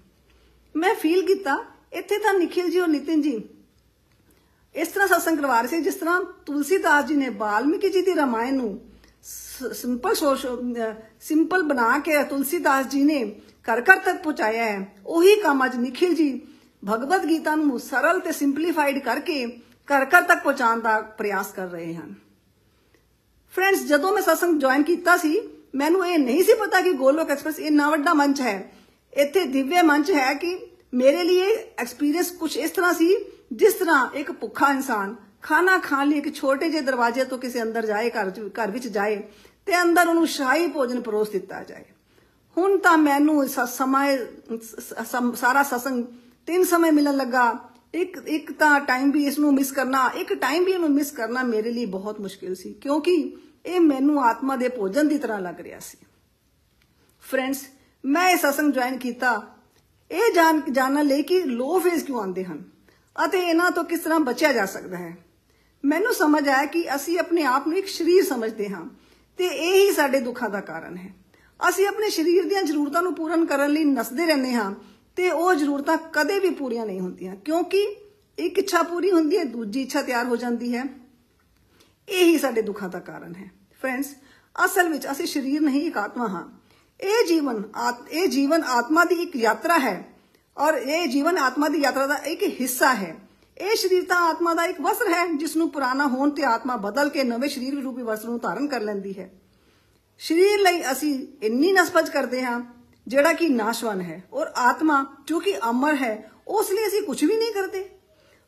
ਮੈਂ 0.75 0.94
ਫੀਲ 0.95 1.25
ਕੀਤਾ 1.25 1.57
ਇੱਥੇ 1.94 2.18
ਤਾਂ 2.18 2.33
ਨਿਖਿਲ 2.33 2.69
ਜੀ 2.69 2.80
ਔਰ 2.80 2.88
ਨਿਤਿਨ 2.88 3.21
ਜੀ 3.21 3.39
ਇਸ 4.75 4.88
ਤਰ੍ਹਾਂ 4.88 5.07
ਸਤਸੰਗ 5.07 5.38
ਕਰਵਾ 5.38 5.59
ਰਹੇ 5.62 5.69
ਸੀ 5.69 5.81
ਜਿਸ 5.81 5.95
ਤਰ੍ਹਾਂ 5.95 6.21
ਤੁਲਸੀਦਾਸ 6.45 7.06
ਜੀ 7.06 7.15
ਨੇ 7.15 7.30
ਬਾਲਮੀਕੀ 7.38 7.89
ਜੀ 7.89 8.01
ਦੀ 8.01 8.15
ਰਾਮਾਇਣ 8.15 8.56
ਨੂੰ 8.56 8.80
ਸਿੰਪਲ 9.74 10.15
ਸਿੰਪਲ 11.19 11.63
ਬਣਾ 11.63 11.97
ਕੇ 12.00 12.24
ਤੁਲਸੀਦਾਸ 12.24 12.88
ਜੀ 12.88 13.03
ਨੇ 13.03 13.24
ਘਰ 13.65 13.81
ਘਰ 13.81 13.97
ਤੱਕ 13.97 14.21
ਪਹੁੰਚਾਇਆ 14.24 14.63
ਹੈ 14.63 14.86
ਉਹੀ 15.06 15.36
ਕੰਮ 15.36 15.65
ਅੱਜ 15.65 15.75
ਨਿਖਿਲ 15.75 16.13
ਜੀ 16.15 16.30
ਭਗਵਦ 16.83 17.25
ਗੀਤਾ 17.30 17.56
ਨੂੰ 17.56 17.80
ਸਰਲ 17.80 18.19
ਤੇ 18.19 18.31
ਸਿੰਪਲੀਫਾਈਡ 18.31 19.00
ਕਰਕੇ 19.00 19.45
ਘਰ 19.88 20.06
ਘਰ 20.06 20.21
ਤੱਕ 20.21 20.44
ਪਹੁੰਚਾਉਣ 20.44 20.80
ਦਾ 20.80 21.00
ਪ੍ਰਯਾਸ 21.18 21.51
ਕਰ 21.51 21.68
ਰਹੇ 21.68 21.94
ਹਨ 21.95 22.13
ਫਰੈਂਡਸ 23.53 23.86
ਜਦੋਂ 23.86 24.12
ਮੈਂ 24.13 24.21
ਸਤਸੰਗ 24.21 24.59
ਜੁਆਇਨ 24.59 24.83
ਕੀਤਾ 24.83 25.18
ਸੀ 25.18 25.39
ਮੈਨੂੰ 25.75 26.06
ਇਹ 26.06 26.19
ਨਹੀਂ 26.19 26.43
ਸੀ 26.44 26.55
ਪਤਾ 26.55 26.81
ਕਿ 26.81 26.93
ਗੋਲੋਕ 26.93 27.31
ਐਕਸਪ੍ਰੈਸ 27.31 27.59
ਇੰਨਾ 27.59 27.88
ਵੱਡਾ 27.91 28.15
ਮੰਚ 28.15 28.41
ਹੈ। 28.41 28.73
ਇੱਥੇ 29.12 29.44
ਦਿਵਯ 29.47 29.82
ਮੰਚ 29.82 30.11
ਹੈ 30.11 30.32
ਕਿ 30.35 30.59
ਮੇਰੇ 30.94 31.23
ਲਈ 31.25 31.41
ਐਕਸਪੀਰੀਅੰਸ 31.79 32.31
ਕੁਝ 32.31 32.56
ਇਸ 32.56 32.71
ਤਰ੍ਹਾਂ 32.71 32.93
ਸੀ, 32.94 33.17
ਜਿਸ 33.53 33.75
ਤਰ੍ਹਾਂ 33.75 34.09
ਇੱਕ 34.15 34.32
ਭੁੱਖਾ 34.32 34.71
ਇਨਸਾਨ 34.71 35.15
ਖਾਣਾ 35.43 35.79
ਖਾਣ 35.79 36.09
ਲਈ 36.09 36.19
ਇੱਕ 36.19 36.35
ਛੋਟੇ 36.35 36.69
ਜਿਹੇ 36.71 36.82
ਦਰਵਾਜ਼ੇ 36.82 37.25
ਤੋਂ 37.25 37.38
ਕਿਸੇ 37.38 37.62
ਅੰਦਰ 37.62 37.87
ਜਾਏ, 37.87 38.11
ਘਰ 38.11 38.31
ਘਰ 38.59 38.71
ਵਿੱਚ 38.71 38.88
ਜਾਏ 38.88 39.23
ਤੇ 39.67 39.81
ਅੰਦਰ 39.82 40.09
ਉਹਨੂੰ 40.09 40.26
ਸ਼ਾਹੀ 40.29 40.67
ਭੋਜਨ 40.69 41.00
ਪਰੋਸ 41.00 41.31
ਦਿੱਤਾ 41.31 41.62
ਜਾਏ। 41.65 41.85
ਹੁਣ 42.56 42.79
ਤਾਂ 42.79 42.97
ਮੈਨੂੰ 42.99 43.47
ਸਮਾਂ 43.49 44.06
ਸਾਰਾ 45.37 45.62
ਸਤਸੰਗ 45.62 46.05
ਤਿੰਨ 46.47 46.65
ਸਮੇਂ 46.65 46.93
ਮਿਲਣ 46.93 47.17
ਲੱਗਾ। 47.17 47.53
ਇੱਕ 47.94 48.17
ਇੱਕ 48.26 48.53
ਤਾਂ 48.53 48.79
ਟਾਈਮ 48.81 49.11
ਵੀ 49.11 49.25
ਇਸ 49.26 49.38
ਨੂੰ 49.38 49.53
ਮਿਸ 49.55 49.73
ਕਰਨਾ, 49.73 50.11
ਇੱਕ 50.17 50.32
ਟਾਈਮ 50.35 50.65
ਵੀ 50.65 50.73
ਇਹਨੂੰ 50.73 50.91
ਮਿਸ 50.91 51.11
ਕਰਨਾ 51.11 51.43
ਮੇਰੇ 51.44 51.73
ਲਈ 51.73 51.85
ਬਹੁਤ 51.87 52.21
ਮੁਸ਼ਕਿਲ 52.21 52.55
ਸੀ। 52.55 52.73
ਕਿਉਂਕਿ 52.73 53.37
ਇਹ 53.65 53.80
ਮੈਨੂੰ 53.80 54.24
ਆਤਮਾ 54.24 54.56
ਦੇ 54.56 54.69
ਭੋਜਨ 54.69 55.07
ਦੀ 55.07 55.18
ਤਰ੍ਹਾਂ 55.18 55.39
ਲੱਗ 55.39 55.59
ਰਿਹਾ 55.59 55.80
ਸੀ 55.80 55.97
ਫਰੈਂਡਸ 57.24 57.63
ਮੈਂ 58.03 58.30
ਇਹ 58.30 58.38
ਸਤਸੰਗ 58.38 58.74
ਜੁਆਇਨ 58.74 58.97
ਕੀਤਾ 58.97 59.41
ਇਹ 60.12 60.33
ਜਾਣ 60.33 60.62
ਜਾਣਨ 60.71 61.07
ਲਈ 61.07 61.24
ਕਿ 61.24 61.41
ਲੋ 61.41 61.80
ਫੇਸ 61.80 62.03
ਕਿਉਂ 62.03 62.19
ਆਉਂਦੇ 62.19 62.44
ਹਨ 62.44 62.63
ਅਤੇ 63.15 63.39
ਇਹਨਾਂ 63.39 63.71
ਤੋਂ 63.71 63.83
ਕਿਸ 63.83 64.00
ਤਰ੍ਹਾਂ 64.00 64.19
ਬਚਿਆ 64.19 64.51
ਜਾ 64.53 64.65
ਸਕਦਾ 64.65 64.97
ਹੈ 64.97 65.15
ਮੈਨੂੰ 65.83 66.13
ਸਮਝ 66.13 66.47
ਆਇਆ 66.50 66.65
ਕਿ 66.65 66.83
ਅਸੀਂ 66.95 67.18
ਆਪਣੇ 67.19 67.44
ਆਪ 67.45 67.68
ਨੂੰ 67.68 67.77
ਇੱਕ 67.77 67.88
ਸਰੀਰ 67.88 68.24
ਸਮਝਦੇ 68.24 68.69
ਹਾਂ 68.69 68.86
ਤੇ 69.39 69.45
ਇਹ 69.47 69.74
ਹੀ 69.75 69.91
ਸਾਡੇ 69.91 70.19
ਦੁੱਖਾਂ 70.19 70.50
ਦਾ 70.50 70.62
ਕਾਰਨ 70.62 70.97
ਹੈ 70.97 71.13
ਅਸੀਂ 71.59 71.88
ਆਪਣੇ 71.88 72.09
ਸਰੀਰ 72.09 72.45
ਦੀਆਂ 72.45 72.63
ਜ਼ਰੂਰਤਾਂ 72.63 73.01
ਨੂੰ 73.01 73.13
ਪੂਰਨ 73.15 73.45
ਕਰਨ 73.45 73.71
ਲਈ 73.71 73.83
ਨਸਦੇ 73.83 74.25
ਰਹਿੰਦੇ 74.25 74.53
ਹਾਂ 74.53 74.74
ਤੇ 75.18 75.30
ਉਹ 75.30 75.53
ਜ਼ਰੂਰਤਾਂ 75.53 75.97
ਕਦੇ 76.13 76.39
ਵੀ 76.39 76.50
ਪੂਰੀਆਂ 76.50 76.86
ਨਹੀਂ 76.86 77.00
ਹੁੰਦੀਆਂ 77.00 77.36
ਕਿਉਂਕਿ 77.36 77.81
ਇੱਕ 78.38 78.57
ਇੱਛਾ 78.59 78.83
ਪੂਰੀ 78.83 79.12
ਹੁੰਦੀ 79.12 79.38
ਹੈ 79.38 79.44
ਦੂਜੀ 79.44 79.81
ਇੱਛਾ 79.81 80.01
ਤਿਆਰ 80.01 80.25
ਹੋ 80.25 80.36
ਜਾਂਦੀ 80.36 80.75
ਹੈ 80.75 80.83
ਇਹੀ 82.07 82.38
ਸਾਡੇ 82.38 82.62
ਦੁੱਖਾਂ 82.62 82.89
ਦਾ 82.89 83.00
ਕਾਰਨ 83.00 83.36
ਹੈ 83.36 83.50
ਫਰੈਂਡਸ 83.81 84.13
ਅਸਲ 84.56 84.89
ਵਿੱਚ 84.89 85.07
ਅਸੀਂ 85.12 85.25
ਸਰੀਰ 85.27 85.62
ਨਹੀਂ 85.62 85.86
ਇੱਕ 85.88 85.97
ਆਤਮਾ 85.97 86.27
ਹਾਂ 86.27 86.44
ਇਹ 87.00 87.25
ਜੀਵਨ 87.27 87.63
ਇਹ 88.12 88.27
ਜੀਵਨ 88.27 88.63
ਆਤਮਾ 88.69 89.03
ਦੀ 89.06 89.15
ਇੱਕ 89.15 89.36
ਯਾਤਰਾ 89.36 89.77
ਹੈ 89.80 90.03
ਔਰ 90.57 90.77
ਇਹ 90.77 91.07
ਜੀਵਨ 91.07 91.38
ਆਤਮਾ 91.38 91.68
ਦੀ 91.69 91.81
ਯਾਤਰਾ 91.81 92.07
ਦਾ 92.07 92.15
ਇੱਕ 92.25 92.44
ਹਿੱਸਾ 92.62 92.94
ਹੈ 92.94 93.15
ਇਹ 93.57 93.75
ਸਰੀਰ 93.75 94.03
ਤਾਂ 94.06 94.18
ਆਤਮਾ 94.30 94.53
ਦਾ 94.53 94.65
ਇੱਕ 94.65 94.81
ਵਸਰ 94.81 95.09
ਹੈ 95.09 95.25
ਜਿਸ 95.33 95.56
ਨੂੰ 95.57 95.69
ਪੁਰਾਣਾ 95.69 96.07
ਹੋਣ 96.07 96.30
ਤੇ 96.30 96.44
ਆਤਮਾ 96.44 96.75
ਬਦਲ 96.77 97.09
ਕੇ 97.09 97.24
ਨਵੇਂ 97.24 97.50
ਸਰੀਰ 97.50 97.81
ਰੂਪੀ 97.83 98.01
ਵਸਰ 98.01 98.30
ਨੂੰ 98.30 98.39
ਧਾਰਨ 98.39 98.68
ਕਰ 98.68 98.81
ਲੈਂਦੀ 98.81 99.18
ਹੈ 99.19 99.30
ਸਰੀਰ 100.21 100.59
ਲਈ 100.59 100.81
ਅਸੀਂ 100.91 101.13
ਇੰਨੀ 101.41 101.71
ਨਸਪਜ 101.71 102.09
ਕਰਦੇ 102.09 102.44
ਹਾਂ 102.44 102.59
ਜਿਹੜਾ 103.07 103.33
ਕਿ 103.33 103.47
ਨਾਸ਼ਵਾਨ 103.50 104.01
ਹੈ 104.01 104.21
ਔਰ 104.33 104.51
ਆਤਮਾ 104.57 105.06
ਜੋ 105.27 105.39
ਕਿ 105.39 105.57
ਅਮਰ 105.69 105.95
ਹੈ 105.95 106.13
ਉਸ 106.47 106.71
ਲਈ 106.71 106.88
ਅਸੀਂ 106.88 107.01
ਕੁਝ 107.01 107.24
ਵੀ 107.25 107.38
ਨਹੀਂ 107.38 107.53
ਕਰਦੇ 107.53 107.83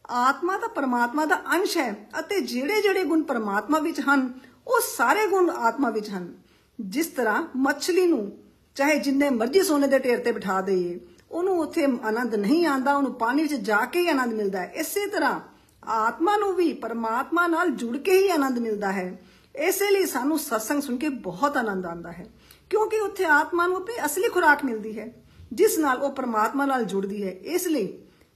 ਆਤਮਾ 0.09 0.57
ਤਾਂ 0.57 0.69
ਪਰਮਾਤਮਾ 0.69 1.25
ਦਾ 1.25 1.35
ਅੰਸ਼ 1.53 1.77
ਹੈ 1.77 1.91
ਅਤੇ 2.19 2.39
ਜਿਹੜੇ 2.41 2.81
ਜਿਹੜੇ 2.81 3.03
ਗੁਣ 3.03 3.23
ਪਰਮਾਤਮਾ 3.23 3.79
ਵਿੱਚ 3.79 3.99
ਹਨ 3.99 4.31
ਉਹ 4.67 4.81
ਸਾਰੇ 4.87 5.27
ਗੁਣ 5.27 5.49
ਆਤਮਾ 5.49 5.89
ਵਿੱਚ 5.89 6.09
ਹਨ 6.09 6.33
ਜਿਸ 6.79 7.07
ਤਰ੍ਹਾਂ 7.07 7.43
ਮੱਛਲੀ 7.57 8.05
ਨੂੰ 8.07 8.31
ਚਾਹੇ 8.77 8.97
ਜਿੰਨੇ 8.99 9.29
ਮਰਜ਼ੀ 9.29 9.61
ਸੋਨੇ 9.63 9.87
ਦੇ 9.87 9.99
ਢੇਰ 9.99 10.19
ਤੇ 10.19 10.31
ਬਿਠਾ 10.31 10.59
ਦਈਏ 10.61 10.99
ਉਹਨੂੰ 11.31 11.57
ਉੱਥੇ 11.59 11.85
ਆਨੰਦ 12.03 12.35
ਨਹੀਂ 12.35 12.65
ਆਂਦਾ 12.67 12.95
ਉਹਨੂੰ 12.95 13.13
ਪਾਣੀ 13.13 13.41
ਵਿੱਚ 13.41 13.53
ਜਾ 13.53 13.85
ਕੇ 13.85 13.99
ਹੀ 13.99 14.07
ਆਨੰਦ 14.07 14.33
ਮਿਲਦਾ 14.33 14.59
ਹੈ 14.59 14.71
ਇਸੇ 14.75 15.05
ਤਰ੍ਹਾਂ 15.07 15.39
ਆਤਮਾ 15.83 16.35
ਨੂੰ 16.37 16.53
ਵੀ 16.55 16.71
ਪਰਮਾਤਮਾ 16.73 17.45
ਨਾਲ 17.47 17.69
ਜੁੜ 17.71 17.97
ਕੇ 17.97 18.17
ਹੀ 18.17 18.29
ਆਨੰਦ 18.29 18.59
ਮਿਲਦਾ 18.59 18.91
ਹੈ 18.91 19.11
ਇਸੇ 19.55 19.89
ਲਈ 19.91 20.05
ਸਾਨੂੰ 20.05 20.39
ਸਤਸੰਗ 20.39 20.81
ਸੁਣ 20.81 20.97
ਕੇ 20.97 21.09
ਬਹੁਤ 21.21 21.57
ਆਨੰਦ 21.57 21.85
ਆਉਂਦਾ 21.85 22.11
ਹੈ 22.11 22.25
ਕਿਉਂਕਿ 22.71 22.99
ਉੱਥੇ 22.99 23.25
ਆਤਮਾ 23.25 23.67
ਨੂੰ 23.67 23.77
ਆਪਣੀ 23.77 24.05
ਅਸਲੀ 24.05 24.29
ਖੁਰਾਕ 24.29 24.63
ਮਿਲਦੀ 24.65 24.97
ਹੈ 24.99 25.11
ਜਿਸ 25.51 25.77
ਨਾਲ 25.79 26.01
ਉਹ 26.01 26.11
ਪਰਮਾਤਮਾ 26.11 26.65
ਨਾਲ 26.65 26.83
ਜੁੜਦੀ 26.85 27.23
ਹੈ 27.23 27.31
ਇਸ 27.31 27.67
ਲਈ 27.67 27.87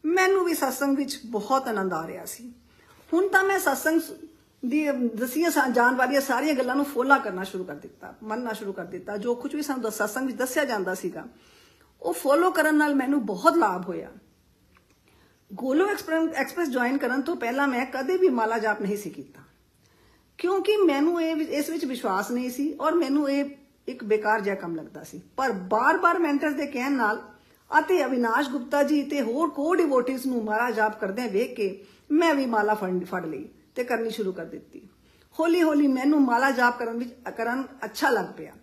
ਮੈਨੂੰ 0.05 0.45
ਵੀ 0.45 0.55
ਸਤਸੰਗ 0.55 0.97
ਵਿੱਚ 0.97 1.19
ਬਹੁਤ 1.27 1.69
ਆਨੰਦ 1.69 1.93
ਆ 1.93 2.07
ਰਿਹਾ 2.07 2.25
ਸੀ। 2.25 2.53
ਹੁਣ 3.13 3.29
ਤਾਂ 3.29 3.43
ਮੈਂ 3.45 3.59
ਸਤਸੰਗ 3.59 4.01
ਦੀ 4.63 4.87
ਦਸੀਆਂ 5.17 5.51
ਜਾਣ 5.71 5.95
ਵਾਲੀਆਂ 5.95 6.21
ਸਾਰੀਆਂ 6.21 6.55
ਗੱਲਾਂ 6.55 6.77
ਨੂੰ 6.77 6.85
ਫੋਲਾ 6.85 7.19
ਕਰਨਾ 7.19 7.45
ਸ਼ੁਰੂ 7.45 7.65
ਕਰ 7.65 7.75
ਦਿੱਤਾ, 7.75 8.15
ਮੰਨਣਾ 8.23 8.53
ਸ਼ੁਰੂ 8.53 8.73
ਕਰ 8.73 8.85
ਦਿੱਤਾ। 8.85 9.17
ਜੋ 9.17 9.35
ਕੁਝ 9.35 9.55
ਵੀ 9.55 9.63
ਸਾਨੂੰ 9.63 9.93
ਸਤਸੰਗ 9.93 10.27
ਵਿੱਚ 10.27 10.39
ਦੱਸਿਆ 10.39 10.65
ਜਾਂਦਾ 10.65 10.95
ਸੀਗਾ, 10.95 11.25
ਉਹ 12.03 12.13
ਫੋਲੋ 12.13 12.51
ਕਰਨ 12.51 12.77
ਨਾਲ 12.77 12.95
ਮੈਨੂੰ 12.95 13.25
ਬਹੁਤ 13.27 13.57
ਲਾਭ 13.57 13.89
ਹੋਇਆ। 13.89 14.11
ਗੋਲੋ 15.51 15.87
ਐਕਸਪ੍ਰੈਸ 15.87 16.69
ਜੁਆਇਨ 16.69 16.99
ਕਰਨ 16.99 17.23
ਤੋਂ 17.23 17.37
ਪਹਿਲਾਂ 17.37 17.69
ਮੈਂ 17.69 17.87
ਕਦੇ 17.87 18.17
ਵੀ 18.17 18.29
ਮਾਲਾ 18.29 18.59
ਜਾਪ 18.59 18.83
ਨਹੀਂ 18.83 18.97
ਸੀ 18.97 19.11
ਕੀਤਾ। 19.11 19.41
ਕਿਉਂਕਿ 20.39 20.77
ਮੈਨੂੰ 20.77 21.23
ਇਹ 21.23 21.37
ਇਸ 21.37 21.71
ਵਿੱਚ 21.71 21.85
ਵਿਸ਼ਵਾਸ 21.85 22.31
ਨਹੀਂ 22.31 22.51
ਸੀ 22.51 22.73
ਔਰ 22.81 22.95
ਮੈਨੂੰ 22.95 23.31
ਇਹ 23.31 23.45
ਇੱਕ 23.89 24.05
ਬੇਕਾਰ 24.05 24.41
ਜਿਹਾ 24.41 24.55
ਕੰਮ 24.55 24.77
ਲੱਗਦਾ 24.77 25.03
ਸੀ। 25.05 25.21
ਪਰ 25.37 25.53
ਬਾਰ-ਬਾਰ 25.53 26.19
ਮੈਂਟਰਸ 26.19 26.55
ਦੇ 26.55 26.67
ਕਹਿਣ 26.67 26.93
ਨਾਲ 26.93 27.23
ਅਤੇ 27.72 28.04
ਅਵਿਨਾਸ਼ 28.06 28.50
ਗੁਪਤਾ 28.50 28.82
ਜੀ 28.84 29.02
ਤੇ 29.04 29.22
ਹੋਰ 29.22 29.50
ਕੋ 29.50 29.74
ਡਿਵੋਟਿਸ 29.76 30.26
ਨੂੰ 30.26 30.44
ਮਾਲਾ 30.44 30.70
ਜਾਪ 30.72 31.00
ਕਰਦੇ 31.00 31.28
ਵੇਖ 31.28 31.56
ਕੇ 31.56 31.86
ਮੈਂ 32.12 32.34
ਵੀ 32.36 32.46
ਮਾਲਾ 32.46 32.74
ਫੜ 32.74 33.26
ਲਈ 33.26 33.48
ਤੇ 33.76 33.84
ਕਰਨੀ 33.84 34.10
ਸ਼ੁਰੂ 34.10 34.32
ਕਰ 34.32 34.46
ਦਿੱਤੀ 34.46 34.82
ਹੌਲੀ 35.36 35.62
ਹੌਲੀ 35.62 35.88
ਮੈਨੂੰ 35.88 36.22
ਮਾਲਾ 36.22 36.52
ਜਾਪ 36.52 36.78
ਕਰਨ 36.80 36.98
ਵਿੱਚ 36.98 37.14
ਕਰਨ 37.38 37.64
ਅੱਛਾ 37.86 38.10
ਲੱਗ 38.10 38.26
ਪਿਆ 38.38 38.54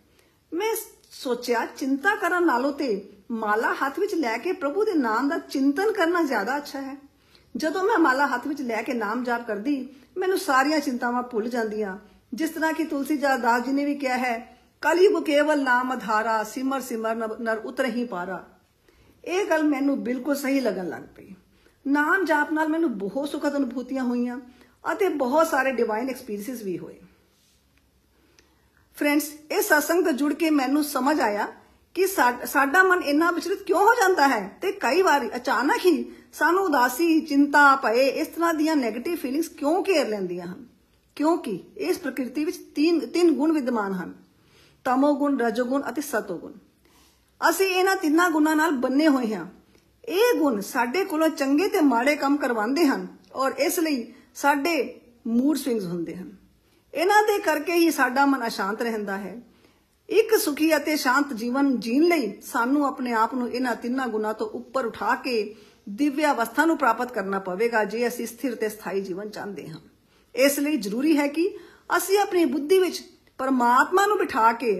ਮੈਂ 0.53 0.75
ਸੋਚਿਆ 1.13 1.67
ਚਿੰਤਾ 1.77 2.15
ਕਰਨ 2.15 2.47
ਨਾਲੋਂ 2.47 2.73
ਤੇ 2.73 2.89
ਮਾਲਾ 3.31 3.73
ਹੱਥ 3.75 3.99
ਵਿੱਚ 3.99 4.15
ਲੈ 4.15 4.37
ਕੇ 4.39 4.53
ਪ੍ਰਭੂ 4.53 4.85
ਦੇ 4.85 4.95
ਨਾਮ 4.95 5.29
ਦਾ 5.29 5.39
ਚਿੰਤਨ 5.39 5.93
ਕਰਨਾ 5.93 6.23
ਜ਼ਿਆਦਾ 6.23 6.57
ਅੱਛਾ 6.57 6.81
ਹੈ 6.81 6.97
ਜਦੋਂ 7.55 7.83
ਮੈਂ 7.85 7.99
ਮਾਲਾ 7.99 8.27
ਹੱਥ 8.27 8.47
ਵਿੱਚ 8.47 8.61
ਲੈ 8.63 8.83
ਕੇ 8.83 8.93
ਨਾਮ 8.93 9.25
ਜਾਪ 9.25 9.47
ਕਰਦੀ 9.47 9.77
ਮੈਨੂੰ 10.19 10.39
ਸਾਰੀਆਂ 10.39 10.79
ਚਿੰਤਾਵਾਂ 10.81 11.23
ਭੁੱਲ 11.23 11.49
ਜਾਂਦੀਆਂ 11.49 11.97
ਜਿਸ 12.35 12.51
ਤਰ੍ਹਾਂ 12.51 12.73
ਕਿ 12.73 12.85
ਤੁਲਸੀ 12.85 13.17
ਦਾਸ 13.17 13.65
ਜੀ 13.65 13.73
ਨੇ 13.73 13.85
ਵੀ 13.85 13.95
ਕਿਹਾ 13.95 14.17
ਹੈ 14.17 14.39
ਕਲਯੁਗ 14.83 15.23
ਕੇਵਲ 15.23 15.63
ਨਾਮ 15.63 15.95
ਧਾਰਾ 15.97 16.43
ਸਿਮਰ 16.45 16.81
ਸਿਮਰ 16.81 17.15
ਨਰ 17.41 17.59
ਉਤਰ 17.65 17.85
ਹੀ 17.87 18.05
ਪਾਰਾ 18.05 18.45
ਇਹ 19.28 19.46
ਗੱਲ 19.46 19.64
ਮੈਨੂੰ 19.64 20.04
ਬਿਲਕੁਲ 20.04 20.36
ਸਹੀ 20.36 20.60
ਲੱਗਣ 20.60 20.88
ਲੱਗ 20.90 21.04
ਪਈ 21.16 21.34
ਨਾਮ 21.88 22.26
ਜਾਪ 22.26 22.52
ਨਾਲ 22.52 22.68
ਮੈਨੂੰ 22.68 22.98
ਬਹੁਤ 22.98 23.30
ਸੁਖਦ 23.30 23.56
ਅਨੁਭੂਤੀਆਂ 23.56 24.04
ਹੋਈਆਂ 24.04 24.40
ਅਤੇ 24.92 25.10
ਬਹੁਤ 25.10 25.48
ਸਾਰੇ 25.48 25.72
ਡਿਵਾਈਨ 25.72 26.10
ਐਕਸਪੀਰੀਐਂਸਸ 26.10 26.64
ਵੀ 26.64 26.78
ਹੋਏ 26.78 27.00
ਫਰੈਂਡਸ 28.98 29.30
ਇਹ 29.52 29.62
satsang 29.62 30.04
ਤੋਂ 30.04 30.12
ਜੁੜ 30.12 30.34
ਕੇ 30.34 30.50
ਮੈਨੂੰ 30.50 30.84
ਸਮਝ 30.84 31.20
ਆਇਆ 31.22 31.48
ਕਿ 31.96 32.08
ਸਾਡਾ 32.46 32.84
ਮਨ 32.84 33.04
ਇੰਨਾ 33.04 33.32
ਵਿਚਲਿਤ 33.32 33.64
ਕਿਉਂ 33.64 33.80
ਹੋ 33.80 33.94
ਜਾਂਦਾ 33.94 34.28
ਹੈ 34.28 34.58
ਤੇ 34.62 34.72
ਕਈ 34.72 35.02
ਵਾਰ 35.02 35.28
ਅਚਾਨਕ 35.36 35.86
ਹੀ 35.86 36.12
ਸਾਨੂੰ 36.34 36.64
ਉਦਾਸੀ 36.64 37.20
ਚਿੰਤਾ 37.22 37.76
ਭਏ 37.76 38.08
ਇਸ 38.08 38.28
ਤਰ੍ਹਾਂ 38.28 38.54
ਦੀਆਂ 38.54 38.76
네ਗੇਟਿਵ 38.76 39.16
ਫੀਲਿੰਗਸ 39.16 39.48
ਕਿਉਂ 39.48 39.84
ਘੇਰ 39.84 40.08
ਲੈਂਦੀਆਂ 40.08 40.48
ਹਨ 40.48 40.66
ਕਿਉਂਕਿ 41.16 41.60
ਇਸ 41.78 41.98
ਪ੍ਰਕਿਰਤੀ 41.98 42.46
ਵਿੱਚ 42.46 42.58
ਤਿੰਨ 42.76 43.00
ਤਿੰਨ 43.00 43.32
ਗੁਣ 43.32 43.52
ਵਿਦਮਾਨ 43.52 43.94
ਹਨ 43.94 44.14
ਤਮੋ 44.86 45.14
ਗੁਣ 45.16 45.40
ਰਜੋ 45.40 45.66
ਗੁਣ 45.66 45.84
ਅਤੇ 45.90 46.02
ਸਤੋ 46.02 46.38
ਗੁਣ 46.38 46.54
ਅਸੀਂ 47.41 47.67
ਇਹਨਾਂ 47.67 47.97
ਤਿੰਨਾਂ 47.97 48.31
ਗੁਣਾਂ 48.31 48.57
ਨਾਲ 48.57 48.71
ਬੰਨੇ 48.77 49.09
ਹੋਏ 49.09 49.35
ਹਾਂ 49.35 49.47
ਇਹ 50.09 50.39
ਗੁਣ 50.39 50.61
ਸਾਡੇ 50.61 51.05
ਕੋਲੋਂ 51.05 51.29
ਚੰਗੇ 51.29 51.69
ਤੇ 51.69 51.81
ਮਾੜੇ 51.81 52.15
ਕੰਮ 52.17 52.37
ਕਰਵਾਉਂਦੇ 52.37 52.87
ਹਨ 52.87 53.07
ਔਰ 53.35 53.55
ਇਸ 53.59 53.79
ਲਈ 53.79 54.05
ਸਾਡੇ 54.35 54.75
ਮੂਡ 55.27 55.57
ਸਵਿੰਗਸ 55.57 55.85
ਹੁੰਦੇ 55.85 56.15
ਹਨ 56.17 56.31
ਇਹਨਾਂ 56.95 57.23
ਦੇ 57.23 57.39
ਕਰਕੇ 57.39 57.75
ਹੀ 57.75 57.91
ਸਾਡਾ 57.91 58.25
ਮਨ 58.27 58.47
ਅਸ਼ਾਂਤ 58.47 58.83
ਰਹਿੰਦਾ 58.83 59.17
ਹੈ 59.19 59.41
ਇੱਕ 60.09 60.35
ਸੁਖੀ 60.37 60.77
ਅਤੇ 60.77 60.97
ਸ਼ਾਂਤ 60.97 61.33
ਜੀਵਨ 61.33 61.77
ਜੀਣ 61.81 62.03
ਲਈ 62.09 62.33
ਸਾਨੂੰ 62.43 62.87
ਆਪਣੇ 62.87 63.13
ਆਪ 63.13 63.35
ਨੂੰ 63.35 63.49
ਇਹਨਾਂ 63.51 63.75
ਤਿੰਨਾਂ 63.77 64.09
ਗੁਣਾਂ 64.09 64.33
ਤੋਂ 64.35 64.47
ਉੱਪਰ 64.51 64.87
ਉਠਾ 64.87 65.15
ਕੇ 65.15 65.55
ਦਿਵਯ 65.91 66.31
ਅਵਸਥਾ 66.31 66.65
ਨੂੰ 66.65 66.77
ਪ੍ਰਾਪਤ 66.79 67.13
ਕਰਨਾ 67.13 67.39
ਪਵੇਗਾ 67.39 67.85
ਜੇ 67.85 68.07
ਅਸੀਂ 68.09 68.27
ਸਥਿਰ 68.27 68.55
ਤੇ 68.55 68.69
ਸਥਾਈ 68.69 69.01
ਜੀਵਨ 69.01 69.31
ਚਾਹੁੰਦੇ 69.31 69.69
ਹਾਂ 69.69 69.81
ਇਸ 70.35 70.59
ਲਈ 70.59 70.77
ਜ਼ਰੂਰੀ 70.77 71.17
ਹੈ 71.19 71.27
ਕਿ 71.29 71.49
ਅਸੀਂ 71.97 72.19
ਆਪਣੀ 72.19 72.45
ਬੁੱਧੀ 72.45 72.79
ਵਿੱਚ 72.79 73.03
ਪਰਮਾਤਮਾ 73.39 74.07
ਨੂੰ 74.07 74.19
ਬਿਠਾ 74.19 74.53
ਕੇ 74.53 74.73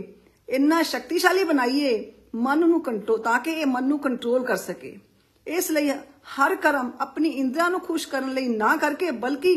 ਇੰਨਾ 0.49 0.83
ਸ਼ਕਤੀਸ਼ਾਲੀ 0.83 1.45
ਬਣਾਈਏ 1.45 1.95
ਮਨ 2.37 2.59
ਨੂੰ 2.59 2.81
ਕੰਟਰੋਲ 2.81 3.19
ਤਾਂ 3.19 3.39
ਕਿ 3.39 3.51
ਇਹ 3.51 3.67
ਮਨ 3.67 3.85
ਨੂੰ 3.85 3.99
ਕੰਟਰੋਲ 3.99 4.45
ਕਰ 4.45 4.57
ਸਕੇ 4.57 4.97
ਇਸ 5.47 5.71
ਲਈ 5.71 5.91
ਹਰ 6.39 6.55
ਕਰਮ 6.55 6.91
ਆਪਣੀ 7.01 7.29
ਇੰਦਰੀਆਂ 7.31 7.71
ਨੂੰ 7.71 7.81
ਖੁਸ਼ 7.81 8.09
ਕਰਨ 8.09 8.33
ਲਈ 8.33 8.49
ਨਾ 8.49 8.75
ਕਰਕੇ 8.77 9.11
ਬਲਕਿ 9.11 9.55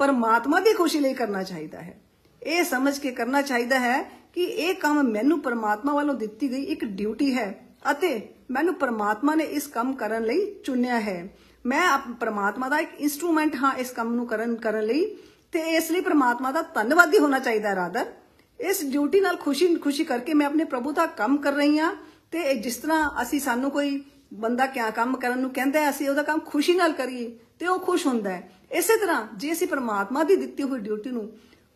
ਪਰਮਾਤਮਾ 0.00 0.60
ਦੀ 0.60 0.72
ਖੁਸ਼ੀ 0.72 1.00
ਲਈ 1.00 1.14
ਕਰਨਾ 1.14 1.42
ਚਾਹੀਦਾ 1.42 1.80
ਹੈ 1.80 2.00
ਇਹ 2.42 2.64
ਸਮਝ 2.64 2.98
ਕੇ 2.98 3.10
ਕਰਨਾ 3.10 3.42
ਚਾਹੀਦਾ 3.42 3.78
ਹੈ 3.78 4.02
ਕਿ 4.34 4.44
ਇਹ 4.44 4.74
ਕੰਮ 4.74 5.02
ਮੈਨੂੰ 5.02 5.40
ਪਰਮਾਤਮਾ 5.40 5.94
ਵੱਲੋਂ 5.94 6.14
ਦਿੱਤੀ 6.14 6.50
ਗਈ 6.50 6.62
ਇੱਕ 6.64 6.84
ਡਿਊਟੀ 6.84 7.34
ਹੈ 7.34 7.50
ਅਤੇ 7.90 8.20
ਮੈਨੂੰ 8.50 8.74
ਪਰਮਾਤਮਾ 8.74 9.34
ਨੇ 9.34 9.44
ਇਸ 9.44 9.66
ਕੰਮ 9.66 9.92
ਕਰਨ 9.94 10.24
ਲਈ 10.24 10.46
ਚੁਣਿਆ 10.64 11.00
ਹੈ 11.00 11.28
ਮੈਂ 11.64 11.98
ਪਰਮਾਤਮਾ 12.20 12.68
ਦਾ 12.68 12.78
ਇੱਕ 12.78 13.00
ਇਨਸਟਰੂਮੈਂਟ 13.00 13.56
ਹਾਂ 13.56 13.72
ਇਸ 13.74 13.90
ਕੰਮ 13.90 14.14
ਨੂੰ 14.14 14.26
ਕਰਨ 14.26 14.54
ਕਰਨ 14.56 14.84
ਲਈ 14.84 15.04
ਤੇ 15.52 15.60
ਇਸ 15.76 15.90
ਲਈ 15.90 16.00
ਪਰਮਾਤਮਾ 16.00 16.50
ਦਾ 16.52 16.62
ਧੰਨਵਾਦੀ 16.74 17.18
ਹੋਣਾ 17.18 17.38
ਚਾਹੀਦਾ 17.38 17.74
ਰਾਦਰ 17.74 18.12
ਇਸ 18.60 18.84
ਡਿਊਟੀ 18.84 19.20
ਨਾਲ 19.20 19.36
ਖੁਸ਼ੀ 19.36 19.74
ਖੁਸ਼ੀ 19.76 20.04
ਕਰਕੇ 20.04 20.34
ਮੈਂ 20.34 20.46
ਆਪਣੇ 20.46 20.64
ਪ੍ਰਭੂ 20.64 20.92
ਦਾ 20.92 21.06
ਕੰਮ 21.16 21.36
ਕਰ 21.36 21.52
ਰਹੀ 21.52 21.78
ਹਾਂ 21.78 21.94
ਤੇ 22.30 22.54
ਜਿਸ 22.54 22.76
ਤਰ੍ਹਾਂ 22.76 23.08
ਅਸੀਂ 23.22 23.40
ਸਾਨੂੰ 23.40 23.70
ਕੋਈ 23.70 24.02
ਬੰਦਾ 24.34 24.66
ਕਿਆ 24.66 24.90
ਕੰਮ 24.90 25.16
ਕਰਨ 25.16 25.38
ਨੂੰ 25.38 25.50
ਕਹਿੰਦਾ 25.50 25.80
ਹੈ 25.80 25.90
ਅਸੀਂ 25.90 26.08
ਉਹਦਾ 26.08 26.22
ਕੰਮ 26.22 26.40
ਖੁਸ਼ੀ 26.46 26.74
ਨਾਲ 26.74 26.92
ਕਰੀਏ 26.92 27.30
ਤੇ 27.58 27.66
ਉਹ 27.66 27.78
ਖੁਸ਼ 27.78 28.06
ਹੁੰਦਾ 28.06 28.30
ਹੈ 28.30 28.50
ਇਸੇ 28.70 28.96
ਤਰ੍ਹਾਂ 28.96 29.26
ਜੇ 29.36 29.52
ਅਸੀਂ 29.52 29.68
ਪਰਮਾਤਮਾ 29.68 30.22
ਦੀ 30.22 30.36
ਦਿੱਤੀ 30.36 30.62
ਹੋਈ 30.62 30.80
ਡਿਊਟੀ 30.80 31.10
ਨੂੰ 31.10 31.30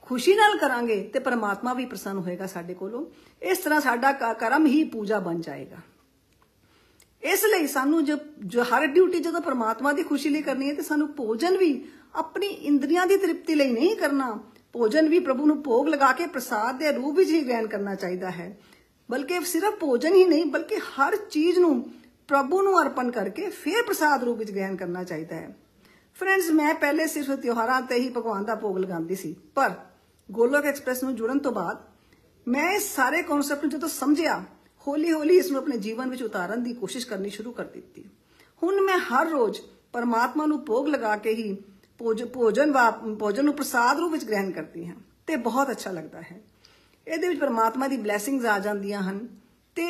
ਖੁਸ਼ੀ 0.06 0.34
ਨਾਲ 0.34 0.56
ਕਰਾਂਗੇ 0.58 1.00
ਤੇ 1.14 1.18
ਪਰਮਾਤਮਾ 1.18 1.72
ਵੀ 1.74 1.84
ਪ੍ਰਸੰਨ 1.84 2.18
ਹੋਏਗਾ 2.18 2.46
ਸਾਡੇ 2.46 2.74
ਕੋਲੋਂ 2.74 3.04
ਇਸ 3.42 3.58
ਤਰ੍ਹਾਂ 3.58 3.80
ਸਾਡਾ 3.80 4.12
ਕਰਮ 4.12 4.66
ਹੀ 4.66 4.82
ਪੂਜਾ 4.84 5.18
ਬਣ 5.20 5.40
ਜਾਏਗਾ 5.40 5.76
ਇਸ 7.22 7.44
ਲਈ 7.44 7.66
ਸਾਨੂੰ 7.66 8.04
ਜੋ 8.04 8.16
ਜੋ 8.46 8.62
ਹਰ 8.62 8.86
ਡਿਊਟੀ 8.86 9.18
ਜਦੋਂ 9.18 9.40
ਪਰਮਾਤਮਾ 9.40 9.92
ਦੀ 9.92 10.02
ਖੁਸ਼ੀ 10.02 10.30
ਲਈ 10.30 10.42
ਕਰਨੀ 10.42 10.68
ਹੈ 10.68 10.74
ਤੇ 10.74 10.82
ਸਾਨੂੰ 10.82 11.08
ਭੋਜਨ 11.08 11.56
ਵੀ 11.56 11.72
ਆਪਣੀ 12.14 12.46
ਇੰਦਰੀਆਂ 12.46 13.06
ਦੀ 13.06 13.16
ਤ੍ਰਿਪਤੀ 13.16 13.54
ਲਈ 13.54 13.72
ਨਹੀਂ 13.72 13.96
ਕਰਨਾ 13.96 14.38
ਭੋਜਨ 14.72 15.08
ਵੀ 15.08 15.18
ਪ੍ਰਭੂ 15.18 15.46
ਨੂੰ 15.46 15.62
ਭੋਗ 15.62 15.88
ਲਗਾ 15.88 16.12
ਕੇ 16.12 16.26
ਪ੍ਰਸਾਦ 16.26 16.78
ਦੇ 16.78 16.92
ਰੂਪ 16.92 17.16
ਵਿੱਚ 17.16 17.30
ਹੀ 17.30 17.40
ਗ੍ਰਹਿਣ 17.40 17.66
ਕਰਨਾ 17.66 17.94
ਚਾਹੀਦਾ 17.94 18.30
ਹੈ 18.30 18.56
ਬਲਕਿ 19.10 19.40
ਸਿਰਫ 19.44 19.78
ਭੋਜਨ 19.80 20.14
ਹੀ 20.14 20.24
ਨਹੀਂ 20.24 20.44
ਬਲਕਿ 20.46 20.78
ਹਰ 20.90 21.16
ਚੀਜ਼ 21.30 21.58
ਨੂੰ 21.58 21.82
ਪ੍ਰਭੂ 22.28 22.62
ਨੂੰ 22.62 22.80
ਅਰਪਣ 22.82 23.10
ਕਰਕੇ 23.10 23.48
ਫਿਰ 23.48 23.82
ਪ੍ਰਸਾਦ 23.82 24.24
ਰੂਪ 24.24 24.38
ਵਿੱਚ 24.38 24.50
ਗ੍ਰਹਿਣ 24.50 24.76
ਕਰਨਾ 24.76 25.04
ਚਾਹੀਦਾ 25.04 25.36
ਹੈ 25.36 25.54
ਫਰੈਂਡਸ 26.16 26.50
ਮੈਂ 26.50 26.74
ਪਹਿਲੇ 26.74 27.06
ਸਿਰਫ 27.06 27.40
ਤਿਉਹਾਰਾਂ 27.40 27.80
ਤੇ 27.82 27.98
ਹੀ 27.98 28.08
ਭਗਵਾਨ 28.08 28.44
ਦਾ 28.44 28.54
ਭੋਗ 28.54 28.78
ਲਗਾਉਂਦੀ 28.78 29.14
ਸੀ 29.14 29.34
ਪਰ 29.54 29.74
ਗੋਲੋਕ 30.28 30.64
ਐਕਸਪ੍ਰੈਸ 30.64 31.02
ਨੂੰ 31.04 31.14
ਜੁੜਨ 31.14 31.38
ਤੋਂ 31.38 31.52
ਬਾਅਦ 31.52 31.84
ਮੈਂ 32.46 32.70
ਇਸ 32.72 32.94
ਸਾਰੇ 32.94 33.22
ਕਨਸੈਪਟ 33.22 33.62
ਨੂੰ 33.62 33.70
ਜਦੋਂ 33.70 33.88
ਸਮਝਿਆ 33.88 34.42
ਹੌਲੀ 34.86 35.12
ਹੌਲੀ 35.12 35.36
ਇਸ 35.36 35.50
ਨੂੰ 35.50 35.60
ਆਪਣੇ 35.60 35.76
ਜੀਵਨ 35.78 36.10
ਵਿੱਚ 36.10 36.22
ਉਤਾਰਨ 36.22 36.62
ਦੀ 36.62 36.74
ਕੋਸ਼ਿਸ਼ 36.74 37.06
ਕਰਨੀ 37.06 37.30
ਸ਼ੁਰੂ 37.30 37.52
ਕਰ 37.52 37.64
ਦਿੱਤੀ 37.64 38.04
ਹੁਣ 38.62 38.80
ਮੈਂ 38.80 38.98
ਹਰ 38.98 39.28
ਰੋਜ਼ 39.28 39.60
ਪਰਮਾਤਮਾ 39.92 40.46
ਨੂੰ 40.46 40.64
ਭੋਗ 40.64 40.88
ਲਗਾ 40.88 41.16
ਕੇ 41.16 41.34
ਹੀ 41.34 41.56
ਭੋਜਨ 42.00 42.72
ਭੋਜਨ 43.18 43.44
ਨੂੰ 43.44 43.54
ਪ੍ਰਸਾਦ 43.54 43.98
ਰੂਪ 43.98 44.12
ਵਿੱਚ 44.12 44.24
ਗ੍ਰਹਿਣ 44.24 44.50
ਕਰਦੀ 44.50 44.86
ਹਾਂ 44.86 44.94
ਤੇ 45.26 45.36
ਬਹੁਤ 45.36 45.70
ਅੱਛਾ 45.70 45.90
ਲੱਗਦਾ 45.90 46.20
ਹੈ 46.20 46.40
ਇਹਦੇ 47.06 47.28
ਵਿੱਚ 47.28 47.40
ਪਰਮਾਤਮਾ 47.40 47.88
ਦੀ 47.88 47.96
ਬਲੇਸਿੰਗਸ 47.96 48.46
ਆ 48.46 48.58
ਜਾਂਦੀਆਂ 48.58 49.02
ਹਨ 49.02 49.26
ਤੇ 49.76 49.86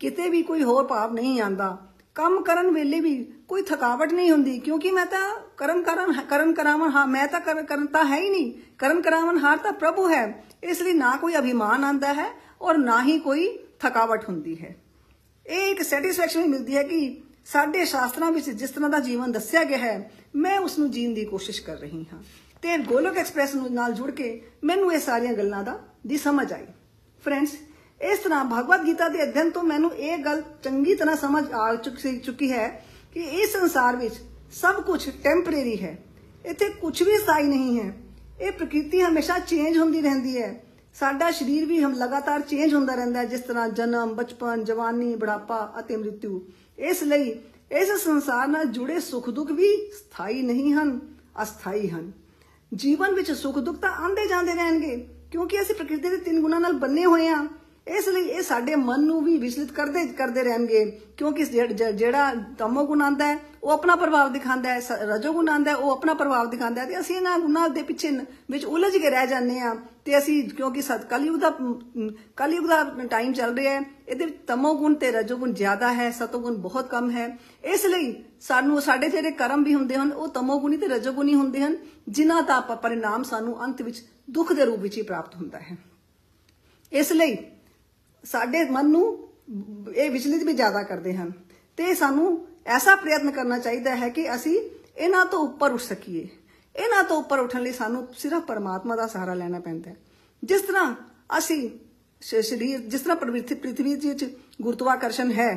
ਕਿਤੇ 0.00 0.28
ਵੀ 0.28 0.42
ਕੋਈ 0.42 0.62
ਹੋਰ 0.62 0.86
ਭਾਵ 0.86 1.14
ਨਹੀਂ 1.14 1.40
ਆਂਦਾ 1.40 1.76
ਕੰਮ 2.14 2.42
ਕਰਨ 2.42 2.70
ਵੇਲੇ 2.70 3.00
ਵੀ 3.00 3.14
ਕੋਈ 3.48 3.62
ਥਕਾਵਟ 3.62 4.12
ਨਹੀਂ 4.12 4.30
ਹੁੰਦੀ 4.30 4.58
ਕਿਉਂਕਿ 4.58 4.90
ਮੈਂ 4.90 5.06
ਤਾਂ 5.06 5.22
ਕਰਮ 5.56 5.82
ਕਰਨ 5.82 6.12
ਕਰਨ 6.20 6.52
ਕਰਾਵਨ 6.54 6.90
ਹਾਂ 6.90 7.06
ਮੈਂ 7.06 7.26
ਤਾਂ 7.28 7.40
ਕਰਨ 7.40 7.86
ਤਾਂ 7.86 8.04
ਹੈ 8.04 8.16
ਹੀ 8.16 8.30
ਨਹੀਂ 8.30 8.52
ਕਰਨ 8.78 9.00
ਕਰਾਵਨ 9.00 9.38
ਹਾਰ 9.38 9.56
ਤਾਂ 9.56 9.72
ਪ੍ਰਭੂ 9.72 10.08
ਹੈ 10.08 10.22
ਇਸ 10.62 10.82
ਲਈ 10.82 10.92
ਨਾ 10.92 11.16
ਕੋਈ 11.16 11.36
ਅਭਿਮਾਨ 11.36 11.84
ਆਂਦਾ 11.84 12.12
ਹੈ 12.14 12.26
ਔਰ 12.60 12.78
ਨਾ 12.78 13.02
ਹੀ 13.02 13.18
ਕੋਈ 13.18 13.48
ਥਕਾਵਟ 13.78 14.28
ਹੁੰਦੀ 14.28 14.56
ਹੈ 14.62 14.74
ਇਹ 15.46 15.70
ਇੱਕ 15.70 15.82
ਸੈਟੀਸਫੈਕਸ਼ਨ 15.82 16.48
ਮਿਲਦੀ 16.48 16.76
ਹੈ 16.76 16.82
ਕਿ 16.82 17.00
ਸਾਡੇ 17.44 17.84
ਸ਼ਾਸਤਰਾਂ 17.84 18.30
ਵਿੱਚ 18.32 18.50
ਜਿਸ 18.50 18.70
ਤਰ੍ਹਾਂ 18.70 18.90
ਦਾ 18.90 18.98
ਜੀਵਨ 18.98 19.32
ਦੱਸਿਆ 19.32 19.64
ਗਿਆ 19.64 19.78
ਹੈ 19.78 20.10
ਮੈਂ 20.34 20.58
ਉਸ 20.60 20.78
ਨੂੰ 20.78 20.90
ਜੀਣ 20.90 21.14
ਦੀ 21.14 21.24
ਕੋਸ਼ਿਸ਼ 21.24 21.62
ਕਰ 21.62 21.76
ਰਹੀ 21.76 22.04
ਹਾਂ 22.12 22.22
ਤੇ 22.64 22.76
ਗੋਲੋਕ 22.78 23.16
ਐਕਸਪ੍ਰੈਸ 23.16 23.54
ਨਾਲ 23.54 23.92
ਜੁੜ 23.92 24.10
ਕੇ 24.10 24.40
ਮੈਨੂੰ 24.64 24.92
ਇਹ 24.92 24.98
ਸਾਰੀਆਂ 25.00 25.32
ਗੱਲਾਂ 25.32 25.62
ਦਾ 25.64 25.78
ਦੀ 26.06 26.16
ਸਮਝ 26.16 26.52
ਆਈ 26.52 26.66
ਫਰੈਂਡਸ 27.22 27.54
ਇਸ 28.00 28.18
ਤਰ੍ਹਾਂ 28.18 28.44
ਭਗਵਦ 28.44 28.84
ਗੀਤਾ 28.86 29.08
ਦੇ 29.08 29.22
ਅਧਿਐਨ 29.22 29.50
ਤੋਂ 29.50 29.62
ਮੈਨੂੰ 29.62 29.92
ਇਹ 29.94 30.18
ਗੱਲ 30.18 30.42
ਚੰਗੀ 30.64 30.94
ਤਰ੍ਹਾਂ 30.94 31.16
ਸਮਝ 31.16 31.44
ਆ 31.52 31.74
ਚੁੱਕੀ 31.76 32.50
ਹੈ 32.52 32.68
ਕਿ 33.14 33.20
ਇਸ 33.32 33.52
ਸੰਸਾਰ 33.52 33.96
ਵਿੱਚ 33.96 34.14
ਸਭ 34.52 34.80
ਕੁਝ 34.82 35.08
ਟੈਂਪਰੇਰੀ 35.22 35.82
ਹੈ 35.82 35.96
ਇੱਥੇ 36.44 36.68
ਕੁਝ 36.70 37.02
ਵੀ 37.02 37.16
ਸਥਾਈ 37.18 37.46
ਨਹੀਂ 37.46 37.80
ਹੈ 37.80 37.92
ਇਹ 38.40 38.52
ਪ੍ਰਕਿਰਤੀ 38.52 39.02
ਹਮੇਸ਼ਾ 39.02 39.38
ਚੇਂਜ 39.38 39.78
ਹੁੰਦੀ 39.78 40.00
ਰਹਿੰਦੀ 40.00 40.40
ਹੈ 40.42 40.54
ਸਾਡਾ 40.96 41.30
ਸਰੀਰ 41.30 41.64
ਵੀ 41.66 41.82
ਹਮ 41.84 41.94
ਲਗਾਤਾਰ 41.94 42.40
ਚੇਂਜ 42.40 42.74
ਹੁੰਦਾ 42.74 42.94
ਰਹਿੰਦਾ 42.94 43.20
ਹੈ 43.20 43.24
ਜਿਸ 43.24 43.40
ਤਰ੍ਹਾਂ 43.40 43.68
ਜਨਮ 43.68 44.14
ਬਚਪਨ 44.14 44.64
ਜਵਾਨੀ 44.64 45.14
ਬੁਢਾਪਾ 45.14 45.72
ਅਤੇ 45.80 45.96
ਮ੍ਰਿਤਿੂ 45.96 46.40
ਇਸ 46.80 47.02
ਲਈ 47.02 47.34
ਇਸ 47.72 47.90
ਸੰਸਾਰ 48.04 48.48
ਨਾਲ 48.48 48.64
ਜੁੜੇ 48.68 48.98
ਸੁੱਖ 49.00 49.28
ਦੁੱਖ 49.30 49.50
ਵੀ 49.50 49.68
ਸਥਾਈ 49.92 50.42
ਨਹੀਂ 50.42 50.72
ਹਨ 50.72 50.98
ਅਸਥਾਈ 51.42 51.88
ਹਨ 51.88 52.10
ਜੀਵਨ 52.71 53.13
ਵਿੱਚ 53.13 53.31
ਸੁੱਖ 53.31 53.57
ਦੁੱਖ 53.57 53.77
ਤਾਂ 53.79 53.89
ਆਉਂਦੇ 53.91 54.27
ਜਾਂਦੇ 54.27 54.53
ਰਹਿਣਗੇ, 54.53 54.95
ਕਿਉਂਕਿ 55.31 55.61
ਅਸੀਂ 55.61 55.75
ਪ੍ਰਕਿਰਤੀ 55.75 56.09
ਦੇ 56.09 56.17
ਤਿੰਨ 56.17 56.41
ਗੁਣਾਂ 56.41 56.59
ਨਾਲ 56.59 56.73
ਬੰਨੇ 56.73 57.05
ਹੋਏ 57.05 57.27
ਹਾਂ। 57.27 57.45
ਇਸ 57.87 58.07
ਲਈ 58.07 58.21
ਇਹ 58.27 58.41
ਸਾਡੇ 58.41 58.75
ਮਨ 58.75 59.03
ਨੂੰ 59.03 59.23
ਵੀ 59.23 59.37
ਵਿਚਲਿਤ 59.37 59.71
ਕਰਦੇ 59.71 60.05
ਕਰਦੇ 60.07 60.43
ਰਹਿਣਗੇ। 60.43 60.85
ਕਿਉਂਕਿ 61.17 61.43
ਜਿਹੜਾ 61.45 62.33
ਤਮੋ 62.57 62.85
ਗੁਣ 62.85 63.01
ਆਂਦਾ 63.01 63.25
ਹੈ, 63.27 63.37
ਉਹ 63.63 63.71
ਆਪਣਾ 63.71 63.95
ਪ੍ਰਭਾਵ 63.95 64.31
ਦਿਖਾਉਂਦਾ 64.33 64.69
ਹੈ 64.69 64.79
ਰਜੋ 65.03 65.33
ਗੁਣ 65.33 65.49
ਆਂਦਾ 65.49 65.71
ਹੈ, 65.71 65.75
ਉਹ 65.75 65.91
ਆਪਣਾ 65.91 66.13
ਪ੍ਰਭਾਵ 66.13 66.49
ਦਿਖਾਉਂਦਾ 66.49 66.81
ਹੈ। 66.81 66.87
ਤੇ 66.87 66.99
ਅਸੀਂ 66.99 67.15
ਇਹਨਾਂ 67.15 67.37
ਗੁਣਾਂ 67.39 67.67
ਦੇ 67.69 67.83
ਪਿੱਛੇ 67.83 68.11
ਵਿੱਚ 68.51 68.65
ਉਲਝ 68.65 68.97
ਕੇ 68.97 69.09
ਰਹਿ 69.09 69.27
ਜਾਂਦੇ 69.27 69.59
ਆ 69.59 69.75
ਤੇ 70.05 70.17
ਅਸੀਂ 70.17 70.43
ਕਿਉਂਕਿ 70.49 70.81
ਸਤ, 70.81 71.05
ਕਲਯੁਗ 71.09 71.37
ਦਾ 71.39 71.49
ਕਲਯੁਗ 72.35 72.65
ਦਾ 72.65 72.83
ਟਾਈਮ 73.11 73.33
ਚੱਲ 73.33 73.55
ਰਿਹਾ 73.55 73.73
ਹੈ। 73.73 73.81
ਇਹਦੇ 74.07 74.25
ਵਿੱਚ 74.25 74.37
ਤਮੋ 74.47 74.73
ਗੁਣ 74.73 74.93
ਤੇ 74.93 75.11
ਰਜੋ 75.11 75.37
ਗੁਣ 75.37 75.53
ਜ਼ਿਆਦਾ 75.53 75.93
ਹੈ, 75.93 76.11
ਸਤੋ 76.11 76.39
ਗੁਣ 76.39 76.57
ਬਹੁਤ 76.57 76.89
ਕਮ 76.89 77.09
ਹੈ। 77.11 77.27
ਇਸ 77.63 77.85
ਲਈ 77.85 78.13
ਸਾਨੂੰ, 78.41 78.81
ਸਾਡੇ 78.81 79.09
ਜਿਹੜੇ 79.09 79.31
ਕਰਮ 79.31 79.63
ਵੀ 79.63 79.73
ਹੁੰਦੇ 79.73 79.95
ਹਨ, 79.95 80.11
ਉਹ 80.11 80.27
ਤਮੋ 80.27 80.59
ਗੁਣੀ 80.59 80.77
ਤੇ 80.77 80.87
ਰਜੋ 80.87 81.11
ਗੁਣੀ 81.13 81.33
ਹੁੰਦੇ 81.33 81.61
ਹਨ, 81.61 81.77
ਜਿਨ੍ਹਾਂ 82.09 82.43
ਦਾ 82.43 82.59
ਪਰਿਣਾਮ 82.59 83.23
ਸਾਨੂੰ 83.23 83.63
ਅੰਤ 83.63 83.81
ਵਿੱਚ 83.81 84.03
ਦੁੱਖ 84.29 84.53
ਦੇ 84.53 84.65
ਰੂਪ 84.65 84.79
ਵਿੱਚ 84.79 84.97
ਹੀ 84.97 85.01
ਪ੍ਰਾਪਤ 85.01 85.35
ਹੁੰਦਾ 85.35 85.59
ਹੈ। 85.59 85.77
ਇਸ 86.91 87.11
ਲਈ 87.11 87.35
ਸਾਡੇ 88.24 88.64
ਮਨ 88.64 88.86
ਨੂੰ 88.86 89.04
ਇਹ 89.96 90.10
ਵਿਚਲਿਤ 90.10 90.42
ਵੀ 90.42 90.52
ਜ਼ਿਆਦਾ 90.52 90.82
ਕਰਦੇ 90.82 91.14
ਹਨ 91.16 91.32
ਤੇ 91.78 91.94
ਸਾਨੂੰ 91.94 92.46
ਐਸਾ 92.66 92.94
ਪ੍ਰਯਤਨ 92.96 93.30
ਕਰਨਾ 93.30 93.58
ਚਾਹੀਦਾ 93.58 93.94
ਹੈ 93.96 94.08
ਕਿ 94.08 94.34
ਅਸੀਂ 94.34 94.56
ਇਹਨਾਂ 94.96 95.24
ਤੋਂ 95.26 95.38
ਉੱਪਰ 95.38 95.72
ਉੱਠ 95.72 95.80
ਸਕੀਏ 95.80 96.26
ਇਹਨਾਂ 96.74 97.02
ਤੋਂ 97.04 97.16
ਉੱਪਰ 97.16 97.38
ਉੱਠਣ 97.38 97.62
ਲਈ 97.62 97.72
ਸਾਨੂੰ 97.72 98.06
ਸਿਰਫ 98.18 98.42
ਪਰਮਾਤਮਾ 98.42 98.96
ਦਾ 98.96 99.06
ਸਹਾਰਾ 99.06 99.34
ਲੈਣਾ 99.34 99.60
ਪੈਂਦਾ 99.60 99.90
ਹੈ 99.90 99.96
ਜਿਸ 100.42 100.62
ਤਰ੍ਹਾਂ 100.62 100.94
ਅਸੀਂ 101.38 101.70
ਸਰੀਰ 102.22 102.78
ਜਿਸ 102.78 103.00
ਤਰ੍ਹਾਂ 103.00 103.16
ਪ੍ਰithvi 103.16 103.96
ਵਿੱਚ 104.06 104.24
ਗੁਰਤਵਾਕਰਸ਼ਣ 104.62 105.30
ਹੈ 105.32 105.50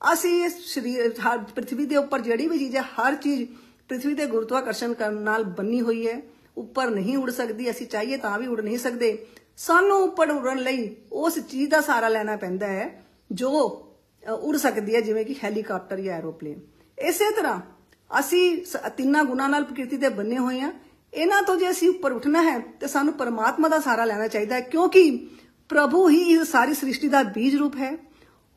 ਅਸੀਂ 0.00 0.44
ਇਸ 0.44 0.56
ਸਰੀਰ 0.74 1.08
ਪ੍ਰithvi 1.54 1.86
ਦੇ 1.86 1.96
ਉੱਪਰ 1.96 2.20
ਜਿਹੜੀ 2.20 2.46
ਵੀ 2.48 2.58
ਚੀਜ਼ 2.58 2.76
ਹੈ 2.76 2.82
ਹਰ 2.82 3.14
ਚੀਜ਼ 3.14 3.48
ਪ੍ਰithvi 3.88 4.14
ਦੇ 4.14 4.26
ਗੁਰਤਵਾਕਰਸ਼ਣ 4.26 4.94
ਕਰਨ 4.94 5.14
ਨਾਲ 5.14 5.44
ਬੰਨੀ 5.44 5.80
ਹੋਈ 5.80 6.06
ਹੈ 6.06 6.20
ਉੱਪਰ 6.56 6.90
ਨਹੀਂ 6.90 7.16
ਉੜ 7.16 7.30
ਸਕਦੀ 7.30 7.70
ਅਸੀਂ 7.70 7.86
ਚਾਹੀਏ 7.86 8.16
ਤਾਂ 8.16 8.38
ਵੀ 8.38 8.46
ਉੜ 8.46 8.60
ਨਹੀਂ 8.60 8.78
ਸਕਦੇ 8.78 9.16
ਸਾਨੂੰ 9.56 9.96
ਉੱਪਰ 10.02 10.30
ਉੜਨ 10.30 10.58
ਲਈ 10.58 10.88
ਉਸ 11.12 11.38
ਚੀਜ਼ 11.40 11.70
ਦਾ 11.70 11.80
ਸਹਾਰਾ 11.80 12.08
ਲੈਣਾ 12.08 12.36
ਪੈਂਦਾ 12.36 12.66
ਹੈ 12.66 12.88
ਜੋ 13.32 13.50
ਉੜ 14.22 14.56
ਸਕਦੀ 14.56 14.94
ਹੈ 14.94 15.00
ਜਿਵੇਂ 15.00 15.24
ਕਿ 15.24 15.34
ਹੈਲੀਕਾਪਟਰ 15.44 16.00
ਜਾਂ 16.00 16.16
ਐਰੋਪਲੇਨ 16.16 16.60
ਇਸੇ 16.98 17.30
ਤਰ੍ਹਾਂ 17.30 17.60
ਅਸੀਂ 18.10 18.56
ਤਿੰਨਾਂ 18.96 19.24
ਗੁਣਾਂ 19.24 19.48
ਨਾਲ 19.48 19.64
ਪ੍ਰਕਿਰਤੀ 19.64 19.96
ਦੇ 19.96 20.08
ਬੰਨੇ 20.08 20.38
ਹੋਏ 20.38 20.60
ਆ 20.60 20.72
ਇਹਨਾਂ 21.12 21.42
ਤੋਂ 21.42 21.56
ਜੇ 21.56 21.70
ਅਸੀਂ 21.70 21.88
ਉੱਪਰ 21.88 22.12
ਉੱਠਣਾ 22.12 22.42
ਹੈ 22.42 22.58
ਤੇ 22.80 22.86
ਸਾਨੂੰ 22.86 23.12
ਪਰਮਾਤਮਾ 23.14 23.68
ਦਾ 23.68 23.78
ਸਹਾਰਾ 23.78 24.04
ਲੈਣਾ 24.04 24.26
ਚਾਹੀਦਾ 24.28 24.54
ਹੈ 24.54 24.60
ਕਿਉਂਕਿ 24.60 25.10
ਪ੍ਰਭੂ 25.70 26.08
ਹੀ 26.08 26.20
ਇਸ 26.32 26.50
ਸਾਰੀ 26.50 26.74
ਸ੍ਰਿਸ਼ਟੀ 26.74 27.08
ਦਾ 27.08 27.22
ਬੀਜ 27.22 27.56
ਰੂਪ 27.56 27.76
ਹੈ 27.76 27.96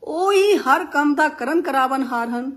ਉਹ 0.02 0.32
ਹੀ 0.32 0.56
ਹਰ 0.58 0.84
ਕੰਮ 0.84 1.14
ਦਾ 1.14 1.28
ਕਰਨ 1.28 1.60
ਕਰਾਵਨ 1.60 2.02
ਹਾਰ 2.02 2.28
ਹਨ 2.28 2.50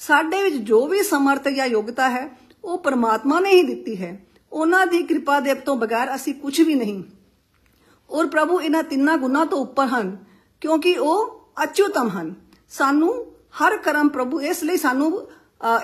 ਸਾਡੇ 0.00 0.42
ਵਿੱਚ 0.42 0.54
ਜੋ 0.56 0.86
ਵੀ 0.86 1.02
ਸਮਰਥ 1.02 1.48
ਜਾਂ 1.48 1.66
ਯੋਗਤਾ 1.66 2.08
ਹੈ 2.10 2.28
ਉਹ 2.64 2.78
ਪਰਮਾਤਮਾ 2.78 3.40
ਨੇ 3.40 3.50
ਹੀ 3.50 3.62
ਦਿੱਤੀ 3.62 3.96
ਹੈ 3.96 4.16
ਉਹਨਾਂ 4.52 4.86
ਦੀ 4.86 5.02
ਕਿਰਪਾ 5.02 5.38
ਦੇ 5.40 5.54
ਤੋਂ 5.54 5.76
ਬਗੈਰ 5.76 6.14
ਅਸੀਂ 6.14 6.34
ਕੁਝ 6.34 6.60
ਵੀ 6.60 6.74
ਨਹੀਂ 6.74 7.02
ਔਰ 8.10 8.26
ਪ੍ਰਭੂ 8.26 8.60
ਇਹਨਾਂ 8.60 8.82
ਤਿੰਨਾਂ 8.82 9.16
ਗੁਣਾਂ 9.18 9.46
ਤੋਂ 9.46 9.58
ਉੱਪਰ 9.58 9.86
ਹਨ 9.88 10.16
ਕਿਉਂਕਿ 10.62 10.96
ਉਹ 10.98 11.64
ਅਚੂਤਮ 11.64 12.08
ਹਨ 12.08 12.34
ਸਾਨੂੰ 12.72 13.14
ਹਰ 13.62 13.76
ਕਰਮ 13.76 14.08
ਪ੍ਰਭੂ 14.08 14.40
ਇਸ 14.42 14.62
ਲਈ 14.64 14.76
ਸਾਨੂੰ 14.76 15.10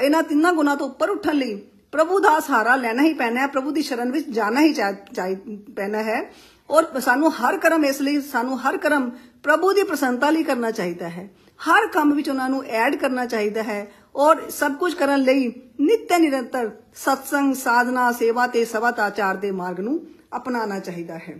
ਇਹਨਾਂ 0.00 0.22
ਤਿੰਨਾਂ 0.22 0.52
ਗੁਣਾਂ 0.52 0.76
ਤੋਂ 0.76 0.86
ਉੱਪਰ 0.86 1.10
ਉੱਠਣ 1.10 1.34
ਲਈ 1.34 1.56
ਪ੍ਰਭੂ 1.92 2.18
ਦਾ 2.18 2.38
ਸਹਾਰਾ 2.40 2.74
ਲੈਣਾ 2.76 3.02
ਹੀ 3.02 3.12
ਪੈਣਾ 3.14 3.40
ਹੈ 3.40 3.46
ਪ੍ਰਭੂ 3.46 3.70
ਦੀ 3.70 3.82
ਸ਼ਰਨ 3.82 4.10
ਵਿੱਚ 4.12 4.28
ਜਾਣਾ 4.30 4.60
ਹੀ 4.60 4.72
ਚਾਹੀ 4.72 5.34
ਪੈਣਾ 5.76 6.02
ਹੈ 6.02 6.22
ਔਰ 6.70 7.00
ਸਾਨੂੰ 7.00 7.32
ਹਰ 7.32 7.56
ਕਰਮ 7.56 7.84
ਇਸ 7.84 8.00
ਲਈ 8.00 8.20
ਸਾਨੂੰ 8.22 8.58
ਹਰ 8.58 8.76
ਕਰਮ 8.76 9.10
ਪ੍ਰਭੂ 9.42 9.72
ਦੀ 9.72 9.82
ਪ੍ਰਸੰਨਤਾ 9.82 10.30
ਲਈ 10.30 10.42
ਕਰਨਾ 10.42 10.70
ਚਾਹੀਦਾ 10.70 11.08
ਹੈ 11.08 11.28
ਹਰ 11.60 11.86
ਕੰਮ 11.86 12.12
ਵਿੱਚ 12.12 12.28
ਉਹਨਾਂ 12.28 12.48
ਨੂੰ 12.48 12.64
ਐਡ 12.64 12.96
ਕਰਨਾ 12.96 13.24
ਚਾਹੀਦਾ 13.26 13.62
ਹੈ 13.62 13.86
ਔਰ 14.16 14.48
ਸਭ 14.50 14.74
ਕੁਝ 14.74 14.94
ਕਰਨ 14.94 15.22
ਲਈ 15.22 15.48
ਨਿੱਤ 15.80 16.12
ਨਿਰੰਤਰ 16.12 16.70
ਸਤਸੰਗ 16.96 17.54
ਸਾਧਨਾ 17.54 18.10
ਸੇਵਾ 18.12 18.46
ਤੇ 18.46 18.64
ਸਵਾਤਾਚਾਰ 18.64 19.36
ਦੇ 19.36 19.50
ਮਾਰਗ 19.52 19.80
ਨੂੰ 19.80 20.00
ਅਪਣਾਉਣਾ 20.36 20.78
ਚਾਹੀਦਾ 20.78 21.18
ਹੈ 21.18 21.38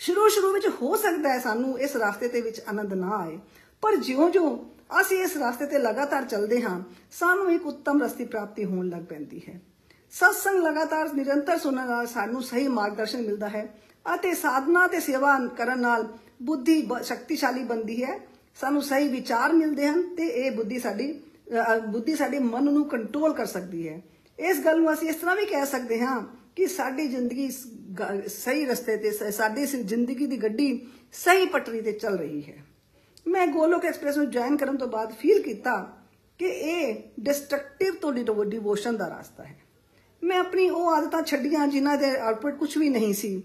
ਸ਼ੁਰੂ 0.00 0.28
ਸ਼ੁਰੂ 0.28 0.52
ਵਿੱਚ 0.52 0.66
ਹੋ 0.82 0.96
ਸਕਦਾ 0.96 1.28
ਹੈ 1.28 1.38
ਸਾਨੂੰ 1.38 1.78
ਇਸ 1.80 1.96
ਰਸਤੇ 1.96 2.28
ਤੇ 2.28 2.40
ਵਿੱਚ 2.40 2.60
ਆਨੰਦ 2.68 2.92
ਨਾ 2.94 3.16
ਆਏ 3.16 3.38
ਪਰ 3.82 3.96
ਜਿਉਂ-ਜਿਉਂ 3.96 4.56
ਅਸੀਂ 5.00 5.18
ਇਸ 5.18 5.36
ਰਸਤੇ 5.36 5.66
ਤੇ 5.66 5.78
ਲਗਾਤਾਰ 5.78 6.24
ਚੱਲਦੇ 6.24 6.62
ਹਾਂ 6.62 6.80
ਸਾਨੂੰ 7.12 7.52
ਇੱਕ 7.52 7.66
ਉੱਤਮ 7.66 8.02
ਰਸਤੀ 8.02 8.24
ਪ੍ਰਾਪਤੀ 8.24 8.64
ਹੋਣ 8.64 8.88
ਲੱਗ 8.88 9.02
ਪੈਂਦੀ 9.02 9.40
ਹੈ 9.48 9.60
ਸਤਸੰਗ 10.12 10.62
ਲਗਾਤਾਰ 10.62 11.12
ਨਿਰੰਤਰ 11.14 11.58
ਸੁਣਨ 11.58 11.86
ਨਾਲ 11.86 12.06
ਸਾਨੂੰ 12.06 12.42
ਸਹੀ 12.42 12.68
ਮਾਰਗਦਰਸ਼ਨ 12.68 13.22
ਮਿਲਦਾ 13.22 13.48
ਹੈ 13.48 13.68
ਅਤੇ 14.06 14.34
ਸਾਧਨਾ 14.34 14.86
ਤੇ 14.86 15.00
ਸੇਵਾ 15.00 15.38
ਕਰਨ 15.56 15.80
ਨਾਲ 15.80 16.06
ਬੁੱਧੀ 16.42 16.80
ਸ਼ਕਤੀਸ਼ਾਲੀ 17.02 17.62
ਬਣਦੀ 17.64 18.02
ਹੈ 18.04 18.18
ਸਾਨੂੰ 18.56 18.82
ਸਹੀ 18.82 19.08
ਵਿਚਾਰ 19.08 19.52
ਮਿਲਦੇ 19.52 19.86
ਹਨ 19.86 20.02
ਤੇ 20.16 20.26
ਇਹ 20.26 20.50
ਬੁੱਧੀ 20.50 20.78
ਸਾਡੀ 20.78 21.12
ਬੁੱਧੀ 21.88 22.14
ਸਾਡੇ 22.14 22.38
ਮਨ 22.38 22.64
ਨੂੰ 22.64 22.84
ਕੰਟਰੋਲ 22.88 23.32
ਕਰ 23.32 23.46
ਸਕਦੀ 23.46 23.88
ਹੈ 23.88 24.00
ਇਸ 24.38 24.64
ਗੱਲ 24.64 24.80
ਨੂੰ 24.80 24.92
ਅਸੀਂ 24.92 25.08
ਇਸ 25.08 25.16
ਤਰ੍ਹਾਂ 25.16 25.36
ਵੀ 25.36 25.44
ਕਹਿ 25.44 25.66
ਸਕਦੇ 25.66 26.00
ਹਾਂ 26.00 26.20
ਕਿ 26.56 26.66
ਸਾਡੀ 26.66 27.06
ਜ਼ਿੰਦਗੀ 27.08 27.48
सही 27.93 28.65
रस्ते 28.65 29.11
से 29.11 29.31
साधी 29.31 29.65
सी 29.65 29.83
ज़िंदगी 29.83 30.27
की 30.27 30.37
ग्डी 30.37 30.69
सही 31.13 31.45
पटरी 31.45 31.81
से 31.81 31.91
चल 31.93 32.13
रही 32.13 32.41
है। 32.41 32.63
मैं 33.27 33.51
गोलोक 33.53 33.85
एक्सप्रेस 33.85 34.17
में 34.17 34.29
ज्वाइन 34.31 34.57
करने 34.57 34.77
तो 34.77 34.87
बाद 34.87 35.11
फील 35.11 35.41
किया 35.43 35.75
कि 36.39 36.45
यह 36.45 37.03
डिस्ट्रक्टिव 37.19 37.97
तो 38.01 38.11
डिवोशन 38.43 38.97
का 38.97 39.05
रास्ता 39.07 39.43
है। 39.43 39.57
मैं 40.21 40.37
अपनी 40.37 40.69
वह 40.69 40.95
आदत 40.95 41.27
छड़िया 41.27 41.65
जिन्होंने 41.65 42.15
आउटपुट 42.17 42.57
कुछ 42.59 42.77
भी 42.77 42.89
नहीं 42.89 43.13
सी। 43.13 43.35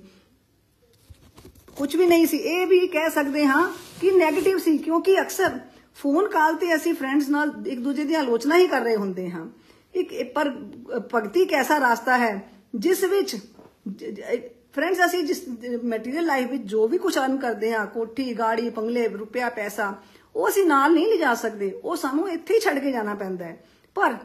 कुछ 1.79 1.97
भी 1.97 2.07
नहीं 2.07 2.27
सी। 2.27 2.37
यह 2.39 2.67
भी 2.67 2.87
कह 2.87 3.09
सकते 3.09 3.43
हाँ 3.45 3.75
कि 4.01 4.11
नैगेटिव 4.11 4.59
सी, 4.59 4.77
क्योंकि 4.79 5.15
अक्सर 5.17 5.61
फ़ोन 5.97 6.27
कॉल 6.27 6.57
से 6.57 6.71
असी 6.73 6.93
फ्रेंड्स 6.93 7.27
न 7.31 7.65
एक 7.69 7.83
दूजे 7.83 8.05
की 8.05 8.15
आलोचना 8.15 8.55
ही 8.55 8.67
कर 8.67 8.83
रहे 8.83 8.95
होंगे 8.95 9.27
हाँ। 9.27 9.55
एक, 9.95 10.33
पर, 10.37 10.49
भगती 11.13 11.45
कैसा 11.45 11.77
रास्ता 11.79 12.15
है, 12.15 12.51
जिस 12.77 13.05
विच 13.05 13.35
ਫਰੈਂਡਸ 14.74 15.06
ਅਸੀਂ 15.06 15.24
ਜਿਸ 15.24 15.42
ਮਟੀਰੀਅਲ 15.84 16.26
ਲਾਈਫ 16.26 16.50
ਵਿੱਚ 16.52 16.64
ਜੋ 16.64 16.88
ਵੀ 16.88 16.98
ਕੁਝ 16.98 17.18
ਅਰਨ 17.18 17.38
ਕਰਦੇ 17.38 17.72
ਹਾਂ 17.74 17.86
ਕੋਠੀ 17.86 18.34
ਗਾੜੀ 18.34 18.70
ਬੰਗਲੇ 18.70 19.08
ਰੁਪਿਆ 19.08 19.50
ਪੈਸਾ 19.50 19.94
ਉਹ 20.36 20.48
ਅਸੀਂ 20.50 20.66
ਨਾਲ 20.66 20.94
ਨਹੀਂ 20.94 21.08
ਲਿਜਾ 21.08 21.34
ਸਕਦੇ 21.36 21.72
ਉਹ 21.84 21.96
ਸਾਨੂੰ 21.96 22.30
ਇੱਥੇ 22.30 22.54
ਹੀ 22.54 22.60
ਛੱਡ 22.60 22.80
ਕੇ 22.80 22.92
ਜਾਣਾ 22.92 23.16
ਪੈਂਦਾ 23.16 23.46
ਹੈ 23.46 23.58
ਪਰ 23.96 24.16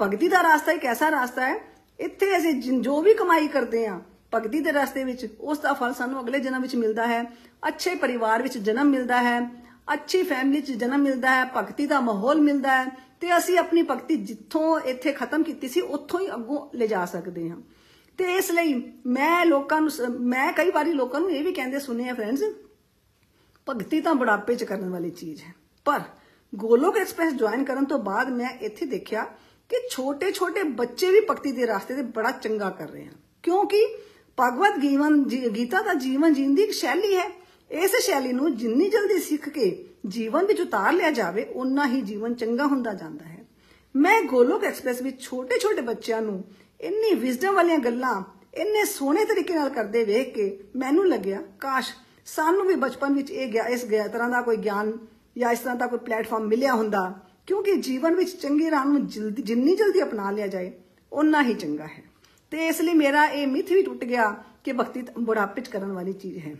ਭਗਤੀ 0.00 0.28
ਦਾ 0.28 0.42
ਰਾਸਤਾ 0.42 0.72
ਇੱਕ 0.72 0.84
ਐਸਾ 0.86 1.10
ਰਾਸਤਾ 1.10 1.46
ਹੈ 1.46 1.56
ਇੱਥੇ 1.98 2.36
ਅਸੀਂ 2.36 2.80
ਜੋ 2.80 3.00
ਵੀ 3.00 3.14
ਕਮਾਈ 3.14 3.48
ਕਰਦੇ 3.48 3.86
ਹਾਂ 3.86 4.00
ਭਗਤੀ 4.32 4.60
ਦੇ 4.60 4.72
ਰਸਤੇ 4.72 5.04
ਵਿੱਚ 5.04 5.26
ਉਸ 5.40 5.58
ਦਾ 5.58 5.72
ਫਲ 5.72 5.92
ਸਾਨੂੰ 5.94 6.20
ਅਗਲੇ 6.20 6.38
ਜਨਮ 6.40 6.62
ਵਿੱਚ 6.62 6.74
ਮਿਲਦਾ 6.76 7.06
ਹੈ 7.06 7.22
ਅੱਛੇ 7.68 7.94
ਪਰਿਵਾਰ 7.94 8.42
ਵਿੱਚ 8.42 8.58
ਜਨਮ 8.58 8.90
ਮਿਲਦਾ 8.90 9.20
ਹੈ 9.22 9.40
ਅੱਛੀ 9.94 10.22
ਫੈਮਿਲੀ 10.22 10.60
'ਚ 10.60 10.72
ਜਨਮ 10.72 11.02
ਮਿਲਦਾ 11.02 11.30
ਹੈ 11.30 11.44
ਭਗਤੀ 11.56 11.86
ਦਾ 11.86 12.00
ਮਾਹੌਲ 12.00 12.40
ਮਿਲਦਾ 12.40 12.76
ਹੈ 12.76 12.90
ਤੇ 13.20 13.36
ਅਸੀਂ 13.36 13.58
ਆਪਣੀ 13.58 13.82
ਭਗਤੀ 13.82 14.16
ਜਿੱਥੋਂ 14.22 14.80
ਇੱਥੇ 14.80 15.12
ਖਤਮ 15.12 15.42
ਕੀਤੀ 15.42 15.68
ਸੀ 15.68 15.80
ਉੱਥੋਂ 15.80 16.20
ਹੀ 16.20 16.30
ਅੱਗੋਂ 16.34 16.66
ਲੈ 16.74 16.86
ਜਾ 16.86 17.04
ਸਕਦੇ 17.06 17.48
ਹਾਂ 17.50 17.56
ਤੇ 18.18 18.34
ਇਸ 18.34 18.50
ਲਈ 18.50 18.74
ਮੈਂ 19.06 19.44
ਲੋਕਾਂ 19.46 19.80
ਨੂੰ 19.80 19.90
ਮੈਂ 20.22 20.52
ਕਈ 20.52 20.70
ਵਾਰੀ 20.70 20.92
ਲੋਕਾਂ 20.92 21.20
ਨੂੰ 21.20 21.30
ਇਹ 21.30 21.44
ਵੀ 21.44 21.52
ਕਹਿੰਦੇ 21.52 21.78
ਸੁਣੇ 21.78 22.08
ਆ 22.08 22.14
ਫਰੈਂਡਸ 22.14 22.42
ਭਗਤੀ 23.66 24.00
ਤਾਂ 24.00 24.14
ਬੁਢਾਪੇ 24.14 24.54
'ਚ 24.54 24.64
ਕਰਨ 24.64 24.88
ਵਾਲੀ 24.88 25.10
ਚੀਜ਼ 25.10 25.42
ਹੈ 25.42 25.54
ਪਰ 25.86 26.00
ਗੋਲੋਕ 26.52 26.96
ਐਕਸਪ੍ਰੈਸ 26.96 27.32
ਜੁਆਇਨ 27.32 27.64
ਕਰਨ 27.64 27.84
ਤੋਂ 27.84 27.98
ਬਾਅਦ 27.98 28.30
ਮੈਂ 28.30 28.50
ਇੱਥੇ 28.60 28.86
ਦੇਖਿਆ 28.86 29.24
ਕਿ 29.70 29.76
ਛੋਟੇ-ਛੋਟੇ 29.90 30.62
ਬੱਚੇ 30.72 31.10
ਵੀ 31.10 31.20
ਭਗਤੀ 31.20 31.52
ਦੇ 31.52 31.66
ਰਸਤੇ 31.66 31.94
ਤੇ 31.94 32.02
ਬੜਾ 32.14 32.30
ਚੰਗਾ 32.30 32.70
ਕਰ 32.70 32.88
ਰਹੇ 32.88 33.04
ਹਨ 33.04 33.14
ਕਿਉਂਕਿ 33.42 33.86
ਭਗਵਤ 34.38 34.78
ਗੀਵਨ 34.78 35.22
ਗੀਤਾ 35.54 35.80
ਦਾ 35.82 35.94
ਜੀਵਨ 35.94 36.34
ਜੀਣ 36.34 36.54
ਦੀ 36.54 36.62
ਇੱਕ 36.62 36.72
ਸ਼ੈਲੀ 36.72 37.14
ਹੈ 37.16 37.28
ਇਸ 37.70 37.96
ਸ਼ੈਲੀ 37.96 38.32
ਨੂੰ 38.32 38.56
ਜਿੰਨੀ 38.56 38.88
ਜਲਦੀ 38.88 39.18
ਸਿੱਖ 39.18 39.48
ਕੇ 39.48 39.70
ਜੀਵਨ 40.06 40.46
ਵਿੱਚ 40.46 40.60
ਉਤਾਰ 40.60 40.92
ਲਿਆ 40.92 41.10
ਜਾਵੇ 41.10 41.44
ਉਨਾ 41.54 41.86
ਹੀ 41.86 42.00
ਜੀਵਨ 42.00 42.34
ਚੰਗਾ 42.34 42.66
ਹੁੰਦਾ 42.66 42.92
ਜਾਂਦਾ 42.92 43.24
ਹੈ 43.24 43.44
ਮੈਂ 43.94 44.20
ਗੋਲੋਕ 44.22 44.64
ਐਕਸਪ੍ਰੈਸ 44.64 45.02
ਵਿੱਚ 45.02 45.22
ਛੋਟੇ-ਛੋਟੇ 45.22 45.82
ਬੱਚਿਆਂ 45.82 46.20
ਨੂੰ 46.22 46.42
ਇੰਨੀ 46.80 47.14
ਵਿਜ਼ਡਮ 47.14 47.54
ਵਾਲੀਆਂ 47.54 47.78
ਗੱਲਾਂ 47.78 48.22
ਇੰਨੇ 48.54 48.84
ਸੋਹਣੇ 48.84 49.24
ਤਰੀਕੇ 49.24 49.54
ਨਾਲ 49.54 49.68
ਕਰਦੇ 49.70 50.04
ਵੇਖ 50.04 50.34
ਕੇ 50.34 50.46
ਮੈਨੂੰ 50.76 51.06
ਲੱਗਿਆ 51.08 51.42
ਕਾਸ਼ 51.60 51.92
ਸਾਨੂੰ 52.26 52.66
ਵੀ 52.66 52.74
ਬਚਪਨ 52.76 53.14
ਵਿੱਚ 53.14 53.30
ਇਹ 53.30 53.48
ਗਿਆ 53.48 53.66
ਇਸ 53.66 53.84
ਗਿਆ 53.84 54.06
ਤਰ੍ਹਾਂ 54.08 54.28
ਦਾ 54.30 54.40
ਕੋਈ 54.42 54.56
ਗਿਆਨ 54.56 54.92
ਜਾਂ 55.36 55.52
ਇਸ 55.52 55.58
ਤਰ੍ਹਾਂ 55.58 55.76
ਦਾ 55.76 55.86
ਕੋਈ 55.86 55.98
ਪਲੇਟਫਾਰਮ 55.98 56.46
ਮਿਲਿਆ 56.46 56.74
ਹੁੰਦਾ 56.74 57.12
ਕਿਉਂਕਿ 57.46 57.74
ਜੀਵਨ 57.78 58.14
ਵਿੱਚ 58.14 58.36
ਚੰਗੀ 58.36 58.70
ਰਾਹ 58.70 58.84
ਨੂੰ 58.84 59.06
ਜਿੰਨੀ 59.06 59.74
ਜਲਦੀ 59.76 60.02
ਅਪਣਾ 60.02 60.30
ਲਿਆ 60.30 60.46
ਜਾਏ 60.46 60.72
ਉਨਾ 61.12 61.42
ਹੀ 61.42 61.54
ਚੰਗਾ 61.54 61.86
ਹੈ 61.86 62.02
ਤੇ 62.52 62.66
ਇਸ 62.68 62.80
ਲਈ 62.80 62.94
ਮੇਰਾ 62.94 63.24
ਇਹ 63.26 63.46
ਮਿੱਥ 63.46 63.72
ਵੀ 63.72 63.82
ਟੁੱਟ 63.82 64.04
ਗਿਆ 64.04 64.30
ਕਿ 64.64 64.72
ਭਗਤੀ 64.72 65.02
ਬੁਢਾਪੇ 65.18 65.62
'ਚ 65.62 65.68
ਕਰਨ 65.68 65.92
ਵਾਲੀ 65.92 66.12
ਚੀਜ਼ 66.14 66.38
ਹੈ 66.38 66.54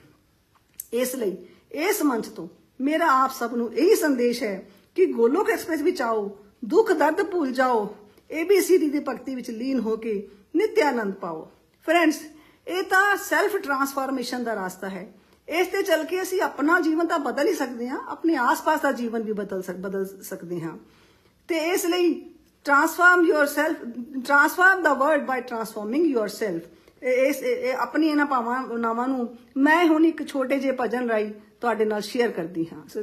ਇਸ 0.93 1.15
ਲਈ 1.15 1.37
ਇਸ 1.81 2.03
ਮੰਚ 2.03 2.29
ਤੋਂ 2.29 2.49
ਮੇਰਾ 2.81 3.07
ਆਪ 3.15 3.33
ਸਭ 3.33 3.55
ਨੂੰ 3.55 3.73
ਇਹੀ 3.73 3.95
ਸੰਦੇਸ਼ 3.95 4.43
ਹੈ 4.43 4.57
ਕਿ 4.97 5.07
ਗੋਲੋਕ 5.07 5.51
ਐਕਸਪ੍ਰੈਸ 5.51 5.83
ਵਿੱਚ 5.83 6.03
ਆਓ 6.03 6.29
ਦੁੱਖ 6.65 6.93
ਦਰਦ 6.93 7.23
ਭੁੱਲ 7.23 7.53
ਜਾਓ 7.53 7.85
ABCD 8.31 8.91
ਦੀ 8.91 9.01
ਭਗਤੀ 9.01 9.35
ਵਿੱਚ 9.35 9.51
ਲੀਨ 9.51 9.81
ਹੋ 9.81 9.97
ਕੇ 9.97 10.15
ਨਿਤਿ 10.57 10.83
ਆਨੰਦ 10.83 11.15
ਪਾਓ 11.15 11.49
ਫਰੈਂਡਸ 11.87 12.21
ਇਹ 12.67 12.83
ਤਾਂ 12.83 13.17
ਸੈਲਫ 13.17 13.57
ਟਰਾਂਸਫਾਰਮੇਸ਼ਨ 13.57 14.45
ਦਾ 14.45 14.55
ਰਾਸਤਾ 14.55 14.89
ਹੈ 14.89 15.07
ਇਸ 15.49 15.67
ਤੇ 15.67 15.83
ਚੱਲ 15.83 16.05
ਕੇ 16.05 16.21
ਅਸੀਂ 16.23 16.41
ਆਪਣਾ 16.43 16.81
ਜੀਵਨ 16.81 17.07
ਤਾਂ 17.07 17.19
ਬਦਲ 17.19 17.49
ਹੀ 17.49 17.55
ਸਕਦੇ 17.55 17.89
ਹਾਂ 17.89 17.99
ਆਪਣੇ 18.09 18.37
ਆਸ-ਪਾਸ 18.37 18.81
ਦਾ 18.81 18.93
ਜੀਵਨ 18.93 19.23
ਵੀ 19.23 19.33
ਬਦਲ 19.33 19.63
ਸਕ 19.63 19.77
ਬਦਲ 19.77 20.07
ਸਕਦੇ 20.23 20.61
ਹਾਂ 20.61 20.77
ਤੇ 21.49 21.59
ਇਸ 21.73 21.87
ਲਈ 21.87 22.15
transform 22.67 23.27
yourself 23.27 23.77
transform 24.27 24.83
the 24.83 24.93
world 24.95 25.27
by 25.27 25.41
transforming 25.41 26.07
yourself 26.07 26.63
ਇਸ 27.03 27.43
ਆਪਣੀ 27.79 28.09
ਇਹਨਾਂ 28.09 28.27
ਭਾਵਾਂ 28.27 28.79
ਨਾਵਾਂ 28.79 29.09
ਨੂੰ 29.09 29.29
ਮੈਂ 29.57 29.85
ਹੁਣ 29.85 30.05
ਇੱਕ 30.05 30.23
ਛੋਟੇ 30.27 30.59
ਜਿਹੇ 30.59 30.73
ਭਜਨ 30.73 31.09
ਰਾਈ 31.09 31.33
ਤੁਹਾਡੇ 31.61 31.85
ਨਾਲ 31.85 32.01
ਸ਼ੇਅਰ 32.01 32.31
ਕਰਦੀ 32.31 32.67
ਹਾਂ 32.73 33.03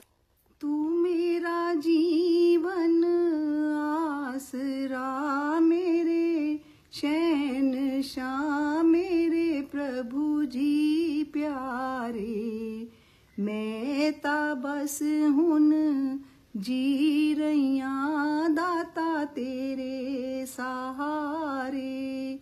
ਤੂੰ 0.62 0.92
ਮੇਰਾ 1.02 1.74
ਜੀਵਨ 1.74 2.05
बस 14.87 15.03
हुन 15.03 15.71
जी 16.57 17.35
रैया 17.35 18.49
दाता 18.49 19.25
तेरे 19.25 20.47
सहारे। 20.47 22.39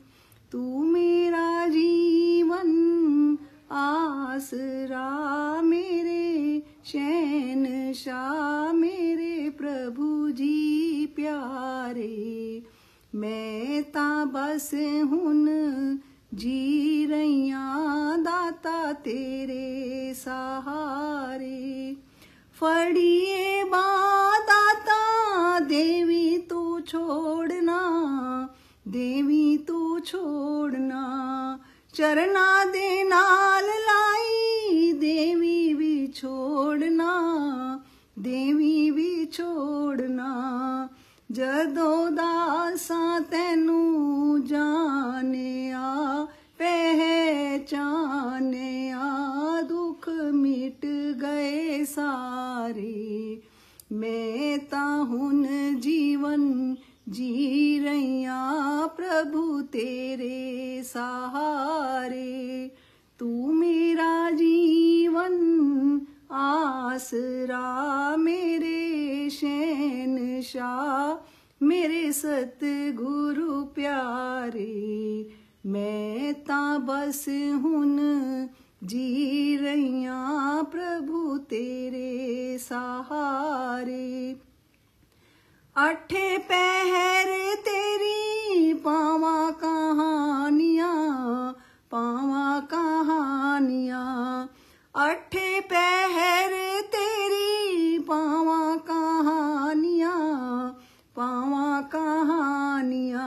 तू 0.53 0.85
मेरा 0.85 1.69
जीवन 1.69 2.69
आसरा 3.71 5.63
मेरे, 5.63 6.63
शैन 6.85 7.93
शाह 7.93 8.73
मेरे 8.73 9.51
प्रभु 9.51 10.31
जी 10.31 11.07
प्यारे। 11.07 12.63
मैं 13.15 13.83
ता 13.83 14.25
बस 14.25 14.71
हुन 14.75 15.49
जी 16.35 17.07
रैया 17.07 17.77
दाता 18.17 18.93
तेरे 18.93 20.15
सहारे। 20.15 21.97
फड़िए 22.65 23.65
दाता 23.65 25.61
देवी 25.61 26.39
तू 26.39 26.81
छोड़ना, 26.81 27.81
देवी 28.89 29.59
तू 29.59 30.01
छोड़ना। 30.01 31.61
चरना 31.95 32.65
दे 32.65 33.05
नाल 33.05 33.65
लाई, 33.65 34.93
देवी 34.93 35.75
भी 35.75 36.07
छोड़ना, 36.07 37.13
देवी 38.19 38.91
भी 38.91 39.27
छोड़ना। 39.27 40.89
जदों 41.33 42.15
दासा 42.15 43.21
तेनू 43.21 44.39
जाने 44.39 45.73
आ 45.73 46.25
पहचाने 46.61 48.64
सारे। 51.95 53.41
मैं 53.93 54.59
ताहुन 54.59 55.45
जीवन 55.81 56.77
जी 57.09 57.79
रैया 57.79 58.41
प्रभु 58.97 59.61
तेरे 59.63 60.83
सहारे। 60.83 62.71
तू 63.19 63.53
मेरा 63.53 64.31
जीवन, 64.31 65.35
आसरा 66.33 68.17
मेरे 68.17 69.31
शैन 69.31 70.43
शाह 70.43 71.31
मेरे 71.63 72.13
सतगुरु 72.13 73.63
प्यारे। 73.75 74.73
मैं 75.67 76.35
ता 76.35 76.79
बस 76.79 77.25
हुन 77.63 77.97
जी 78.85 79.57
रैया 79.57 80.19
प्रभु 80.63 81.39
तेरे 81.39 82.59
सहारे। 82.59 84.37
अठे 85.77 86.39
पहर 86.39 87.55
तेरी 87.55 88.75
पावा 88.75 89.51
कहानिया 89.51 90.93
पावा 91.91 92.61
कहानिया। 92.61 94.03
अठे 94.97 95.61
पहर 95.61 96.53
तेरी 96.95 97.99
पावा 97.99 98.77
कहानिया 98.77 100.15
पावा 101.17 101.81
कहानिया। 101.81 103.27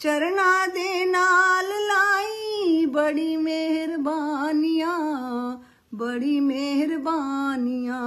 चरना 0.00 0.66
दे 0.66 0.85
बड़ी 3.06 3.36
मेहरबानिया 3.36 4.92
बड़ी 5.94 6.40
मेहरबानिया। 6.40 7.98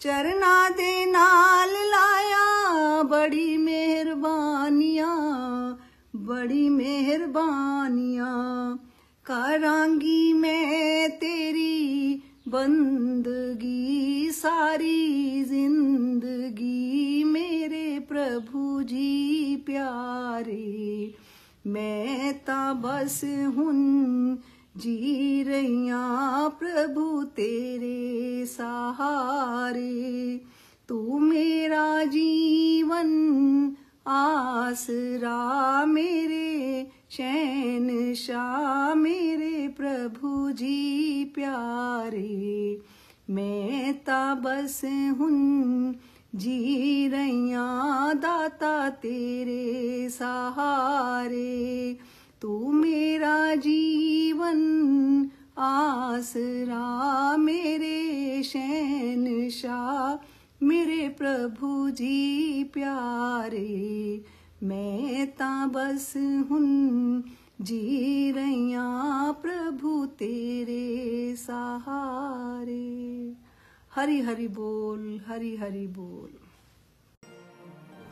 चरना 0.00 0.68
दे 0.68 1.06
नाल 1.06 1.70
लाया, 1.70 3.02
बड़ी 3.02 3.56
मेहरबानिया 3.56 5.06
बड़ी 6.16 6.68
मेहरबानिया। 6.68 8.30
करांगी 9.26 10.32
मैं 10.32 11.10
तेरी 11.10 12.14
बंदगी, 12.48 14.30
सारी 14.30 15.44
ज़िंदगी 15.44 17.24
मेरे 17.24 17.98
प्रभु 18.00 18.82
जी 18.82 19.56
प्यारे। 19.56 21.21
मैं 21.66 22.34
ता 22.34 22.72
बस 22.72 23.20
हूँ 23.24 24.38
जी 24.76 25.42
रैया 25.42 26.48
प्रभु 26.48 27.22
तेरे 27.22 28.46
सहारे। 28.46 30.40
तू 30.88 31.18
मेरा 31.18 32.04
जीवन 32.04 33.10
आसरा, 34.06 35.86
मेरे 35.86 36.86
चैन 37.10 38.14
शाह 38.14 38.94
मेरे 38.94 39.68
प्रभु 39.68 40.50
जी 40.50 41.24
प्यारे। 41.24 42.80
मैं 43.30 43.94
ता 43.94 44.34
बस 44.34 44.80
हूँ 45.20 45.94
जी 46.34 47.08
रैया 47.08 48.12
दाता 48.12 48.90
तेरे 48.90 50.08
सहारे, 50.10 51.98
तू 52.42 52.72
मेरा 52.72 53.54
जीवन 53.54 54.60
आसरा, 55.58 57.36
मेरे 57.36 58.42
शैन 58.42 59.50
शाह 59.50 60.26
मेरे 60.66 61.08
प्रभु 61.08 61.90
जी 61.90 62.64
प्यारे। 62.64 64.24
मैं 64.62 65.26
ता 65.26 65.66
बस 65.66 66.12
हूँ 66.16 67.24
जी 67.60 68.32
रैया 68.32 69.32
प्रभु 69.32 70.06
तेरे 70.06 71.36
सहारे। 71.36 73.31
ਹਰੀ 73.91 74.21
ਹਰੀ 74.21 74.47
ਬੋਲ 74.47 75.17
ਹਰੀ 75.17 75.57
ਹਰੀ 75.57 75.87
ਬੋਲ 75.87 76.29